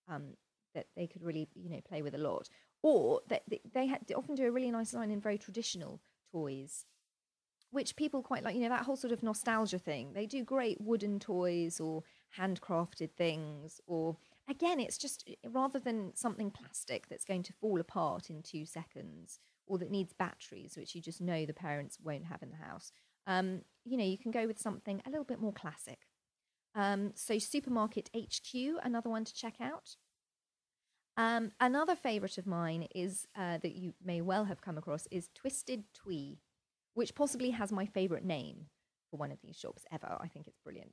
um, 0.08 0.36
that 0.74 0.86
they 0.96 1.06
could 1.06 1.22
really 1.22 1.48
you 1.54 1.70
know 1.70 1.80
play 1.86 2.02
with 2.02 2.14
a 2.14 2.18
lot, 2.18 2.48
or 2.82 3.20
that 3.28 3.42
they, 3.48 3.60
they, 3.74 3.92
they 4.06 4.14
often 4.14 4.34
do 4.34 4.46
a 4.46 4.50
really 4.50 4.70
nice 4.70 4.94
line 4.94 5.10
in 5.10 5.20
very 5.20 5.38
traditional 5.38 6.00
toys 6.32 6.84
which 7.70 7.96
people 7.96 8.22
quite 8.22 8.42
like, 8.42 8.54
you 8.54 8.62
know, 8.62 8.68
that 8.68 8.84
whole 8.84 8.96
sort 8.96 9.12
of 9.12 9.22
nostalgia 9.22 9.78
thing. 9.78 10.12
They 10.12 10.26
do 10.26 10.44
great 10.44 10.80
wooden 10.80 11.18
toys 11.18 11.80
or 11.80 12.04
handcrafted 12.38 13.12
things, 13.12 13.80
or 13.86 14.16
again, 14.48 14.80
it's 14.80 14.98
just 14.98 15.28
rather 15.46 15.78
than 15.78 16.12
something 16.14 16.50
plastic 16.50 17.08
that's 17.08 17.24
going 17.24 17.42
to 17.44 17.52
fall 17.52 17.80
apart 17.80 18.30
in 18.30 18.42
two 18.42 18.64
seconds 18.64 19.40
or 19.66 19.78
that 19.78 19.90
needs 19.90 20.12
batteries, 20.12 20.76
which 20.76 20.94
you 20.94 21.02
just 21.02 21.20
know 21.20 21.44
the 21.44 21.52
parents 21.52 21.98
won't 22.02 22.24
have 22.24 22.42
in 22.42 22.50
the 22.50 22.56
house. 22.56 22.92
Um, 23.26 23.62
you 23.84 23.96
know, 23.96 24.04
you 24.04 24.18
can 24.18 24.30
go 24.30 24.46
with 24.46 24.58
something 24.58 25.02
a 25.06 25.10
little 25.10 25.24
bit 25.24 25.40
more 25.40 25.52
classic. 25.52 26.00
Um, 26.74 27.12
so, 27.14 27.38
Supermarket 27.38 28.10
HQ, 28.14 28.54
another 28.82 29.08
one 29.08 29.24
to 29.24 29.34
check 29.34 29.54
out. 29.60 29.96
Um, 31.16 31.52
another 31.60 31.96
favourite 31.96 32.36
of 32.36 32.46
mine 32.46 32.88
is 32.94 33.26
uh, 33.34 33.58
that 33.58 33.74
you 33.74 33.94
may 34.04 34.20
well 34.20 34.44
have 34.44 34.60
come 34.60 34.76
across 34.76 35.06
is 35.10 35.30
Twisted 35.34 35.84
Twee 35.94 36.38
which 36.96 37.14
possibly 37.14 37.50
has 37.50 37.70
my 37.70 37.84
favorite 37.84 38.24
name 38.24 38.64
for 39.10 39.18
one 39.18 39.30
of 39.30 39.38
these 39.42 39.54
shops 39.54 39.84
ever. 39.92 40.16
I 40.18 40.28
think 40.28 40.46
it's 40.46 40.58
brilliant. 40.64 40.92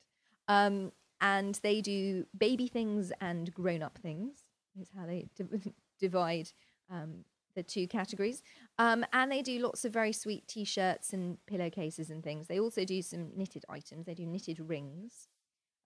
Um, 0.50 0.92
and 1.22 1.58
they 1.64 1.80
do 1.80 2.26
baby 2.38 2.68
things 2.68 3.14
and 3.22 3.52
grown 3.54 3.82
up 3.82 3.98
things, 3.98 4.36
is 4.80 4.90
how 4.96 5.06
they 5.06 5.30
divide 6.00 6.50
um, 6.92 7.24
the 7.56 7.64
two 7.64 7.88
categories. 7.88 8.42
Um, 8.78 9.06
and 9.14 9.32
they 9.32 9.42
do 9.42 9.60
lots 9.60 9.86
of 9.86 9.94
very 9.94 10.14
sweet 10.14 10.48
t 10.48 10.64
shirts 10.64 11.14
and 11.14 11.38
pillowcases 11.46 12.10
and 12.10 12.24
things. 12.24 12.48
They 12.48 12.60
also 12.60 12.86
do 12.86 13.02
some 13.02 13.32
knitted 13.36 13.66
items, 13.70 14.06
they 14.06 14.14
do 14.14 14.26
knitted 14.26 14.60
rings, 14.60 15.28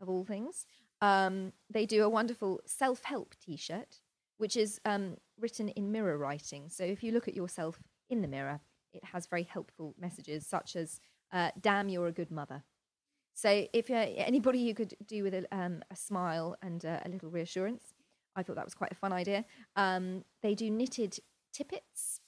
of 0.01 0.09
all 0.09 0.23
things. 0.23 0.65
Um, 1.01 1.53
they 1.69 1.85
do 1.85 2.03
a 2.03 2.09
wonderful 2.09 2.61
self 2.65 3.03
help 3.03 3.35
t 3.43 3.57
shirt, 3.57 4.01
which 4.37 4.57
is 4.57 4.79
um, 4.85 5.17
written 5.39 5.69
in 5.69 5.91
mirror 5.91 6.17
writing. 6.17 6.69
So 6.69 6.83
if 6.83 7.03
you 7.03 7.11
look 7.11 7.27
at 7.27 7.35
yourself 7.35 7.79
in 8.09 8.21
the 8.21 8.27
mirror, 8.27 8.59
it 8.93 9.03
has 9.03 9.27
very 9.27 9.43
helpful 9.43 9.93
messages 9.99 10.45
such 10.45 10.75
as 10.75 10.99
uh, 11.31 11.51
"Damn, 11.59 11.89
you're 11.89 12.07
a 12.07 12.11
good 12.11 12.31
mother." 12.31 12.63
So, 13.33 13.67
if 13.71 13.91
uh, 13.91 13.93
anybody 13.93 14.57
you 14.57 14.73
could 14.73 14.95
do 15.05 15.21
with 15.21 15.35
a, 15.35 15.45
um, 15.51 15.83
a 15.91 15.95
smile 15.95 16.55
and 16.63 16.83
uh, 16.83 17.01
a 17.05 17.09
little 17.09 17.29
reassurance, 17.29 17.93
I 18.35 18.41
thought 18.41 18.55
that 18.55 18.65
was 18.65 18.73
quite 18.73 18.91
a 18.91 18.95
fun 18.95 19.13
idea. 19.13 19.45
Um, 19.75 20.23
they 20.41 20.55
do 20.55 20.71
knitted 20.71 21.19
tippets, 21.57 22.21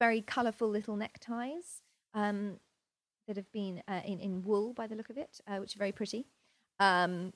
very 0.00 0.20
colourful 0.20 0.68
little 0.68 0.96
neckties 0.96 1.82
um, 2.14 2.60
that 3.26 3.36
have 3.36 3.50
been 3.52 3.82
uh, 3.88 4.00
in, 4.04 4.20
in 4.20 4.44
wool 4.44 4.72
by 4.72 4.86
the 4.86 4.94
look 4.94 5.10
of 5.10 5.18
it, 5.18 5.40
uh, 5.48 5.56
which 5.56 5.74
are 5.74 5.78
very 5.78 5.92
pretty. 5.92 6.26
Um, 6.78 7.32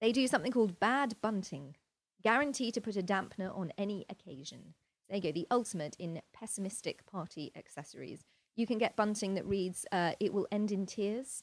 they 0.00 0.12
do 0.12 0.26
something 0.26 0.52
called 0.52 0.80
bad 0.80 1.14
bunting, 1.22 1.76
guarantee 2.22 2.70
to 2.72 2.80
put 2.80 2.96
a 2.96 3.02
dampener 3.02 3.56
on 3.56 3.72
any 3.78 4.04
occasion. 4.10 4.74
There 5.08 5.16
you 5.16 5.22
go, 5.22 5.32
the 5.32 5.46
ultimate 5.50 5.96
in 5.98 6.20
pessimistic 6.32 7.06
party 7.06 7.52
accessories. 7.56 8.24
You 8.56 8.66
can 8.66 8.78
get 8.78 8.96
bunting 8.96 9.34
that 9.34 9.46
reads, 9.46 9.86
uh, 9.92 10.12
It 10.20 10.32
will 10.32 10.46
end 10.52 10.70
in 10.72 10.86
tears, 10.86 11.42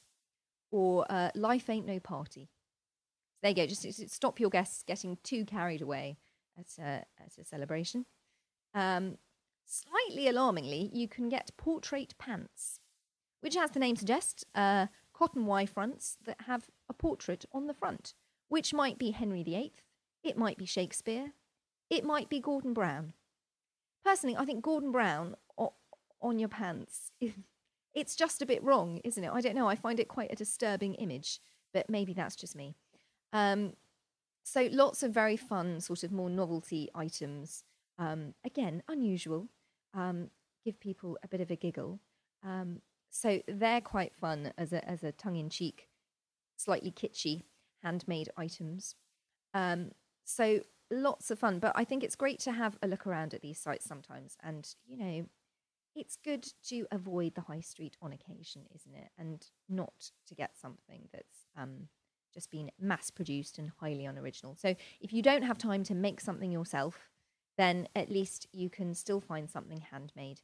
or 0.72 1.06
uh, 1.10 1.32
Life 1.36 1.70
ain't 1.70 1.88
no 1.88 2.00
party. 2.00 2.50
There 3.42 3.50
you 3.50 3.56
go, 3.56 3.66
just, 3.68 3.82
just 3.82 4.10
stop 4.10 4.40
your 4.40 4.50
guests 4.50 4.84
getting 4.84 5.18
too 5.24 5.46
carried 5.46 5.82
away 5.82 6.18
at 6.58 6.68
a, 6.80 7.06
at 7.20 7.38
a 7.40 7.44
celebration. 7.44 8.06
Um, 8.78 9.18
slightly 9.66 10.28
alarmingly, 10.28 10.92
you 10.94 11.08
can 11.08 11.30
get 11.30 11.58
portrait 11.58 12.14
pants, 12.20 12.80
which, 13.42 13.58
as 13.58 13.72
the 13.72 13.80
name 13.80 13.96
suggests, 13.96 14.46
uh, 14.54 14.86
cotton 15.14 15.48
Y 15.48 15.66
fronts 15.66 16.18
that 16.26 16.42
have 16.46 16.70
a 16.88 16.94
portrait 16.94 17.44
on 17.52 17.66
the 17.66 17.74
front, 17.74 18.14
which 18.50 18.76
might 18.76 19.00
be 19.00 19.12
Henry 19.12 19.42
VIII, 19.42 19.74
it 20.24 20.38
might 20.38 20.60
be 20.60 20.66
Shakespeare, 20.66 21.34
it 21.90 22.04
might 22.04 22.30
be 22.30 22.40
Gordon 22.40 22.74
Brown. 22.74 23.14
Personally, 24.06 24.38
I 24.38 24.46
think 24.46 24.64
Gordon 24.64 24.92
Brown 24.92 25.36
on 26.22 26.38
your 26.38 26.50
pants, 26.50 27.12
it's 27.96 28.16
just 28.16 28.44
a 28.44 28.46
bit 28.46 28.64
wrong, 28.64 29.02
isn't 29.04 29.24
it? 29.24 29.32
I 29.34 29.42
don't 29.42 29.56
know. 29.56 29.68
I 29.68 29.76
find 29.76 30.00
it 30.00 30.08
quite 30.08 30.32
a 30.32 30.36
disturbing 30.36 30.94
image, 30.96 31.40
but 31.74 31.90
maybe 31.90 32.14
that's 32.14 32.36
just 32.36 32.56
me. 32.56 32.76
Um, 33.34 33.74
so 34.44 34.70
lots 34.72 35.02
of 35.02 35.12
very 35.12 35.36
fun, 35.36 35.82
sort 35.82 36.04
of 36.04 36.12
more 36.12 36.30
novelty 36.30 36.90
items. 36.94 37.64
Um, 37.98 38.34
again, 38.46 38.84
unusual. 38.88 39.48
Um, 39.94 40.30
give 40.64 40.80
people 40.80 41.18
a 41.24 41.28
bit 41.28 41.42
of 41.42 41.50
a 41.50 41.56
giggle. 41.56 42.00
Um, 42.44 42.82
so 43.10 43.42
they're 43.48 43.82
quite 43.82 44.14
fun 44.14 44.54
as 44.58 44.74
a 44.74 44.88
as 44.88 45.04
a 45.04 45.12
tongue 45.12 45.38
in 45.38 45.50
cheek, 45.50 45.88
slightly 46.58 46.92
kitschy 46.92 47.44
handmade 47.84 48.30
items. 48.38 48.96
Um, 49.54 49.92
so 50.26 50.62
lots 50.92 51.32
of 51.32 51.40
fun, 51.40 51.60
but 51.60 51.72
I 51.76 51.84
think 51.84 52.04
it's 52.04 52.16
great 52.16 52.40
to 52.42 52.52
have 52.52 52.78
a 52.82 52.88
look 52.88 53.08
around 53.08 53.34
at 53.34 53.42
these 53.42 53.60
sites 53.60 53.86
sometimes, 53.86 54.38
and 54.44 54.68
you 54.86 54.98
know, 54.98 55.26
it's 55.96 56.18
good 56.18 56.48
to 56.68 56.86
avoid 56.92 57.34
the 57.36 57.42
high 57.42 57.62
street 57.62 57.98
on 58.02 58.14
occasion, 58.14 58.64
isn't 58.76 58.96
it? 58.96 59.10
And 59.18 59.46
not 59.68 60.12
to 60.28 60.36
get 60.36 60.58
something 60.58 61.08
that's 61.12 61.48
um, 61.58 61.88
just 62.34 62.52
been 62.52 62.72
mass 62.80 63.10
produced 63.10 63.58
and 63.58 63.72
highly 63.80 64.06
unoriginal. 64.06 64.56
So 64.56 64.76
if 65.02 65.12
you 65.12 65.22
don't 65.22 65.42
have 65.44 65.58
time 65.58 65.84
to 65.86 65.96
make 65.96 66.20
something 66.22 66.52
yourself, 66.52 67.10
then 67.58 67.88
at 67.96 68.12
least 68.12 68.48
you 68.52 68.70
can 68.70 68.94
still 68.94 69.20
find 69.20 69.50
something 69.50 69.82
handmade 69.92 70.42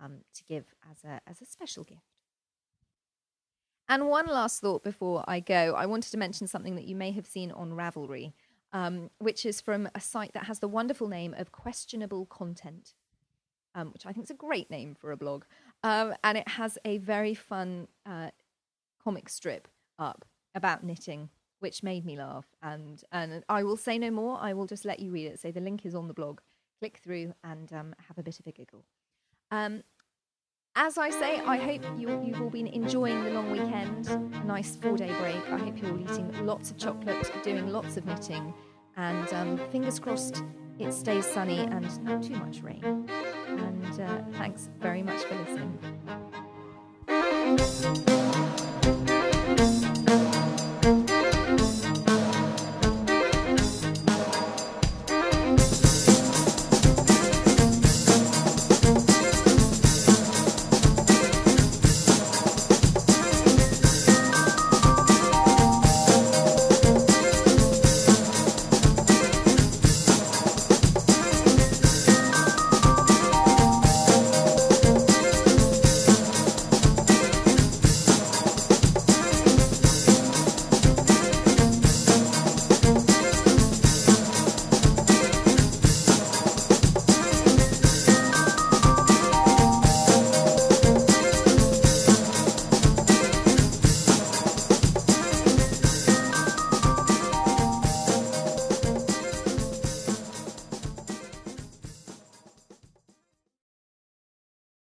um, 0.00 0.18
to 0.34 0.44
give 0.44 0.74
as 0.90 1.04
a, 1.04 1.20
as 1.28 1.40
a 1.40 1.46
special 1.46 1.84
gift. 1.84 2.02
And 3.88 4.08
one 4.08 4.26
last 4.26 4.60
thought 4.60 4.84
before 4.84 5.24
I 5.26 5.40
go, 5.40 5.74
I 5.76 5.86
wanted 5.86 6.12
to 6.12 6.16
mention 6.16 6.46
something 6.46 6.76
that 6.76 6.84
you 6.84 6.94
may 6.94 7.10
have 7.10 7.26
seen 7.26 7.50
on 7.50 7.72
Ravelry, 7.72 8.32
um, 8.72 9.10
which 9.18 9.44
is 9.44 9.60
from 9.60 9.88
a 9.94 10.00
site 10.00 10.32
that 10.34 10.44
has 10.44 10.60
the 10.60 10.68
wonderful 10.68 11.08
name 11.08 11.34
of 11.36 11.50
Questionable 11.50 12.26
Content, 12.26 12.94
um, 13.74 13.90
which 13.92 14.06
I 14.06 14.12
think 14.12 14.26
is 14.26 14.30
a 14.30 14.34
great 14.34 14.70
name 14.70 14.94
for 14.94 15.10
a 15.10 15.16
blog. 15.16 15.44
Um, 15.82 16.14
and 16.22 16.38
it 16.38 16.46
has 16.46 16.78
a 16.84 16.98
very 16.98 17.34
fun 17.34 17.88
uh, 18.06 18.30
comic 19.02 19.28
strip 19.28 19.66
up 19.98 20.24
about 20.54 20.84
knitting, 20.84 21.30
which 21.58 21.82
made 21.82 22.04
me 22.04 22.16
laugh. 22.16 22.46
And 22.62 23.02
and 23.10 23.42
I 23.48 23.64
will 23.64 23.76
say 23.76 23.98
no 23.98 24.12
more. 24.12 24.38
I 24.40 24.52
will 24.52 24.66
just 24.66 24.84
let 24.84 25.00
you 25.00 25.10
read 25.10 25.26
it. 25.26 25.40
So 25.40 25.50
the 25.50 25.60
link 25.60 25.84
is 25.84 25.96
on 25.96 26.06
the 26.06 26.14
blog. 26.14 26.40
Click 26.80 26.98
through 27.02 27.34
and 27.44 27.72
um, 27.72 27.94
have 28.08 28.18
a 28.18 28.22
bit 28.22 28.40
of 28.40 28.46
a 28.46 28.52
giggle. 28.52 28.84
Um, 29.52 29.84
as 30.74 30.98
I 30.98 31.10
say, 31.10 31.40
I 31.40 31.56
hope 31.56 31.84
you, 31.98 32.22
you've 32.24 32.40
all 32.40 32.50
been 32.50 32.66
enjoying 32.66 33.22
the 33.22 33.30
long 33.30 33.50
weekend, 33.50 34.08
a 34.08 34.44
nice 34.44 34.76
four 34.76 34.96
day 34.96 35.12
break. 35.20 35.48
I 35.50 35.58
hope 35.58 35.80
you're 35.80 35.92
all 35.92 36.00
eating 36.00 36.46
lots 36.46 36.70
of 36.70 36.78
chocolate, 36.78 37.30
doing 37.42 37.68
lots 37.68 37.96
of 37.96 38.06
knitting, 38.06 38.52
and 38.96 39.32
um, 39.32 39.60
fingers 39.70 40.00
crossed 40.00 40.42
it 40.80 40.94
stays 40.94 41.26
sunny 41.26 41.58
and 41.58 42.04
not 42.04 42.22
too 42.22 42.36
much 42.36 42.62
rain. 42.62 43.06
And 43.48 44.00
uh, 44.00 44.22
thanks 44.38 44.70
very 44.80 45.02
much 45.02 45.19